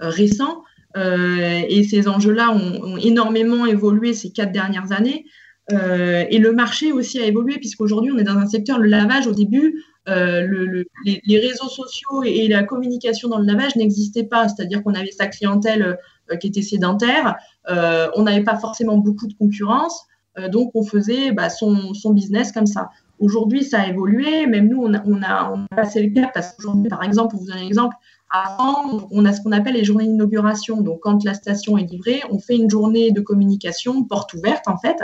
récent. 0.00 0.62
et 0.96 1.84
ces 1.84 2.08
enjeux-là 2.08 2.50
ont, 2.52 2.96
énormément 2.96 3.66
évolué 3.66 4.14
ces 4.14 4.30
quatre 4.30 4.52
dernières 4.52 4.92
années. 4.92 5.26
Et 5.70 6.38
le 6.38 6.52
marché 6.52 6.92
aussi 6.92 7.20
a 7.20 7.26
évolué, 7.26 7.56
puisqu'aujourd'hui, 7.56 8.10
on 8.12 8.18
est 8.18 8.24
dans 8.24 8.36
un 8.36 8.46
secteur, 8.46 8.78
le 8.78 8.88
lavage, 8.88 9.26
au 9.26 9.32
début, 9.32 9.82
le, 10.06 10.84
les, 11.04 11.38
réseaux 11.38 11.68
sociaux 11.68 12.22
et, 12.24 12.48
la 12.48 12.62
communication 12.64 13.28
dans 13.28 13.38
le 13.38 13.46
lavage 13.46 13.76
n'existaient 13.76 14.24
pas. 14.24 14.48
C'est-à-dire 14.48 14.82
qu'on 14.82 14.94
avait 14.94 15.12
sa 15.12 15.28
clientèle 15.28 15.98
qui 16.40 16.48
était 16.48 16.62
sédentaire, 16.62 17.36
on 17.68 18.22
n'avait 18.22 18.44
pas 18.44 18.56
forcément 18.56 18.98
beaucoup 18.98 19.26
de 19.28 19.34
concurrence. 19.34 20.06
Euh, 20.38 20.48
donc, 20.48 20.70
on 20.74 20.82
faisait 20.82 21.32
bah, 21.32 21.50
son, 21.50 21.92
business 22.10 22.52
comme 22.52 22.66
ça. 22.66 22.90
Aujourd'hui, 23.18 23.64
ça 23.64 23.80
a 23.82 23.88
évolué. 23.88 24.46
Même 24.46 24.68
nous, 24.68 24.82
on 24.82 25.22
a, 25.22 25.54
passé 25.74 26.02
le 26.02 26.14
cap 26.14 26.32
parce 26.32 26.52
qu'aujourd'hui, 26.52 26.88
par 26.88 27.02
exemple, 27.02 27.30
pour 27.32 27.40
vous 27.40 27.46
donner 27.46 27.62
un 27.62 27.66
exemple, 27.66 27.96
avant, 28.30 29.08
on 29.10 29.24
a 29.26 29.32
ce 29.32 29.42
qu'on 29.42 29.52
appelle 29.52 29.74
les 29.74 29.84
journées 29.84 30.06
d'inauguration. 30.06 30.80
Donc, 30.80 31.00
quand 31.02 31.22
la 31.24 31.34
station 31.34 31.76
est 31.76 31.84
livrée, 31.84 32.22
on 32.30 32.38
fait 32.38 32.56
une 32.56 32.70
journée 32.70 33.10
de 33.10 33.20
communication 33.20 34.04
porte 34.04 34.32
ouverte, 34.34 34.66
en 34.68 34.78
fait. 34.78 34.96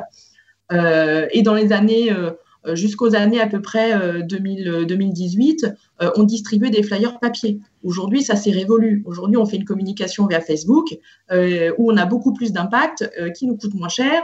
Euh, 0.73 1.27
et 1.33 1.43
dans 1.43 1.55
les 1.55 1.73
années 1.73 2.13
euh, 2.67 2.75
jusqu'aux 2.75 3.15
années 3.15 3.41
à 3.41 3.47
peu 3.47 3.63
près 3.63 4.23
2018, 4.25 5.65
euh, 5.65 5.69
euh, 6.03 6.11
on 6.17 6.25
distribuait 6.25 6.71
des 6.71 6.83
flyers 6.83 7.19
papier. 7.19 7.61
Aujourd'hui, 7.85 8.23
ça 8.23 8.37
s'est 8.37 8.51
révolu. 8.51 9.03
Aujourd'hui, 9.07 9.37
on 9.37 9.47
fait 9.47 9.57
une 9.57 9.65
communication 9.65 10.27
via 10.27 10.41
Facebook 10.41 10.87
où 11.31 11.93
on 11.93 11.97
a 11.97 12.07
beaucoup 12.07 12.33
plus 12.33 12.53
d'impact, 12.53 13.11
qui 13.37 13.47
nous 13.47 13.57
coûte 13.57 13.75
moins 13.75 13.89
cher. 13.89 14.23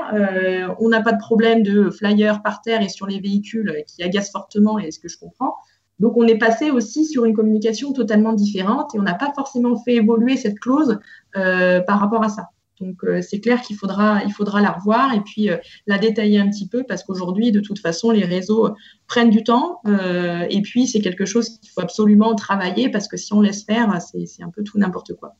on 0.81 0.89
n'a 0.89 1.01
pas 1.01 1.13
de 1.13 1.19
problème 1.19 1.63
de 1.63 1.91
flyers 1.91 2.43
par 2.43 2.61
terre 2.61 2.83
et 2.83 2.89
sur 2.89 3.07
les 3.07 3.21
véhicules 3.21 3.85
qui 3.87 4.03
agacent 4.03 4.31
fortement, 4.31 4.79
et 4.79 4.91
ce 4.91 4.99
que 4.99 5.09
je 5.09 5.19
comprends? 5.19 5.55
Donc, 6.01 6.17
on 6.17 6.27
est 6.27 6.39
passé 6.39 6.71
aussi 6.71 7.05
sur 7.05 7.25
une 7.25 7.35
communication 7.35 7.93
totalement 7.93 8.33
différente 8.33 8.95
et 8.95 8.99
on 8.99 9.03
n'a 9.03 9.15
pas 9.15 9.33
forcément 9.35 9.77
fait 9.77 9.95
évoluer 9.95 10.37
cette 10.37 10.59
clause 10.59 10.99
par 11.33 12.01
rapport 12.01 12.25
à 12.25 12.29
ça. 12.29 12.49
Donc 12.85 13.03
euh, 13.05 13.23
c'est 13.23 13.41
clair 13.41 13.63
qu'il 13.63 13.77
faudra, 13.77 14.23
il 14.25 14.33
faudra 14.33 14.61
la 14.61 14.73
revoir 14.73 15.15
et 15.15 15.21
puis 15.21 15.49
euh, 15.49 15.57
la 15.87 15.99
détailler 15.99 16.39
un 16.39 16.49
petit 16.51 16.69
peu 16.69 16.85
parce 16.87 17.03
qu'aujourd'hui, 17.03 17.51
de 17.51 17.61
toute 17.61 17.79
façon, 17.79 18.11
les 18.11 18.25
réseaux 18.25 18.75
prennent 19.07 19.31
du 19.31 19.43
temps 19.43 19.81
euh, 19.87 20.47
et 20.51 20.61
puis 20.61 20.87
c'est 20.87 21.01
quelque 21.01 21.25
chose 21.25 21.59
qu'il 21.61 21.71
faut 21.71 21.81
absolument 21.81 22.35
travailler 22.35 22.91
parce 22.91 23.09
que 23.09 23.17
si 23.17 23.33
on 23.33 23.41
laisse 23.41 23.65
faire, 23.65 23.99
c'est 24.03 24.43
un 24.43 24.51
peu 24.51 24.63
tout 24.63 24.79
n'importe 24.79 25.15
quoi. 25.15 25.35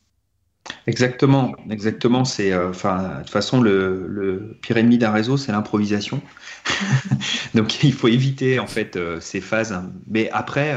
Exactement, 0.87 1.55
exactement. 1.69 2.25
C'est, 2.25 2.55
enfin, 2.55 3.17
de 3.17 3.17
toute 3.19 3.29
façon, 3.29 3.61
le, 3.61 4.07
le 4.07 4.57
pire 4.61 4.77
ennemi 4.77 4.97
d'un 4.97 5.11
réseau, 5.11 5.37
c'est 5.37 5.51
l'improvisation. 5.51 6.21
Donc, 7.55 7.83
il 7.83 7.93
faut 7.93 8.07
éviter 8.07 8.57
en 8.59 8.65
fait 8.65 8.97
ces 9.19 9.41
phases. 9.41 9.79
Mais 10.07 10.29
après, 10.31 10.75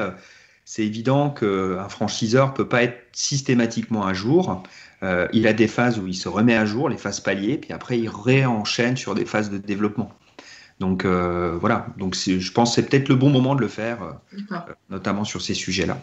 c'est 0.71 0.85
évident 0.85 1.31
qu'un 1.31 1.89
franchiseur 1.89 2.53
peut 2.53 2.69
pas 2.69 2.83
être 2.83 2.99
systématiquement 3.13 4.05
à 4.05 4.13
jour. 4.13 4.63
Euh, 5.03 5.27
il 5.33 5.47
a 5.47 5.55
des 5.55 5.67
phases 5.67 5.99
où 5.99 6.07
il 6.07 6.15
se 6.15 6.29
remet 6.29 6.55
à 6.55 6.67
jour, 6.67 6.91
les 6.91 6.99
phases 6.99 7.21
paliers, 7.21 7.57
puis 7.57 7.73
après 7.73 7.99
il 7.99 8.11
réenchaîne 8.11 8.95
sur 8.95 9.15
des 9.15 9.25
phases 9.25 9.49
de 9.49 9.57
développement. 9.57 10.13
Donc 10.79 11.07
euh, 11.07 11.57
voilà, 11.59 11.87
donc 11.97 12.15
je 12.15 12.53
pense 12.53 12.69
que 12.69 12.75
c'est 12.75 12.87
peut-être 12.87 13.09
le 13.09 13.15
bon 13.15 13.31
moment 13.31 13.55
de 13.55 13.63
le 13.63 13.69
faire, 13.69 14.03
euh, 14.03 14.57
notamment 14.91 15.25
sur 15.25 15.41
ces 15.41 15.55
sujets-là. 15.55 15.97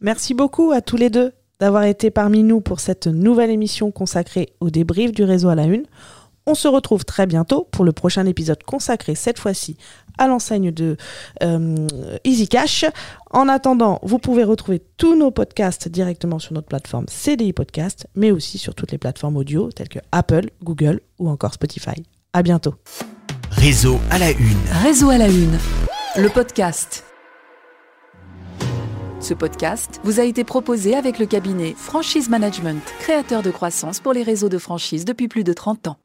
Merci 0.00 0.32
beaucoup 0.32 0.72
à 0.72 0.80
tous 0.80 0.96
les 0.96 1.10
deux 1.10 1.32
d'avoir 1.60 1.82
été 1.82 2.10
parmi 2.10 2.44
nous 2.44 2.62
pour 2.62 2.80
cette 2.80 3.06
nouvelle 3.06 3.50
émission 3.50 3.90
consacrée 3.90 4.54
au 4.60 4.70
débrief 4.70 5.12
du 5.12 5.24
réseau 5.24 5.50
à 5.50 5.54
la 5.54 5.64
une. 5.64 5.84
On 6.48 6.54
se 6.54 6.66
retrouve 6.66 7.04
très 7.04 7.26
bientôt 7.26 7.68
pour 7.70 7.84
le 7.84 7.92
prochain 7.92 8.24
épisode 8.24 8.62
consacré 8.62 9.14
cette 9.14 9.38
fois-ci 9.38 9.76
à 10.16 10.26
l'enseigne 10.26 10.70
de 10.70 10.96
euh, 11.42 11.86
Easy 12.24 12.48
Cash. 12.48 12.86
En 13.30 13.48
attendant, 13.48 13.98
vous 14.02 14.18
pouvez 14.18 14.44
retrouver 14.44 14.82
tous 14.96 15.14
nos 15.14 15.30
podcasts 15.30 15.90
directement 15.90 16.38
sur 16.38 16.54
notre 16.54 16.68
plateforme 16.68 17.04
CDI 17.06 17.52
Podcast, 17.52 18.06
mais 18.14 18.30
aussi 18.30 18.56
sur 18.56 18.74
toutes 18.74 18.92
les 18.92 18.96
plateformes 18.98 19.36
audio 19.36 19.70
telles 19.70 19.90
que 19.90 19.98
Apple, 20.10 20.48
Google 20.62 21.02
ou 21.18 21.28
encore 21.28 21.52
Spotify. 21.52 22.02
À 22.32 22.42
bientôt. 22.42 22.76
Réseau 23.50 23.98
à 24.10 24.18
la 24.18 24.30
une. 24.30 24.56
Réseau 24.82 25.10
à 25.10 25.18
la 25.18 25.28
une. 25.28 25.58
Le 26.16 26.30
podcast. 26.30 27.04
Ce 29.20 29.34
podcast 29.34 30.00
vous 30.02 30.18
a 30.18 30.24
été 30.24 30.44
proposé 30.44 30.96
avec 30.96 31.18
le 31.18 31.26
cabinet 31.26 31.74
Franchise 31.76 32.30
Management, 32.30 32.82
créateur 33.00 33.42
de 33.42 33.50
croissance 33.50 34.00
pour 34.00 34.14
les 34.14 34.22
réseaux 34.22 34.48
de 34.48 34.56
franchise 34.56 35.04
depuis 35.04 35.28
plus 35.28 35.44
de 35.44 35.52
30 35.52 35.88
ans. 35.88 35.98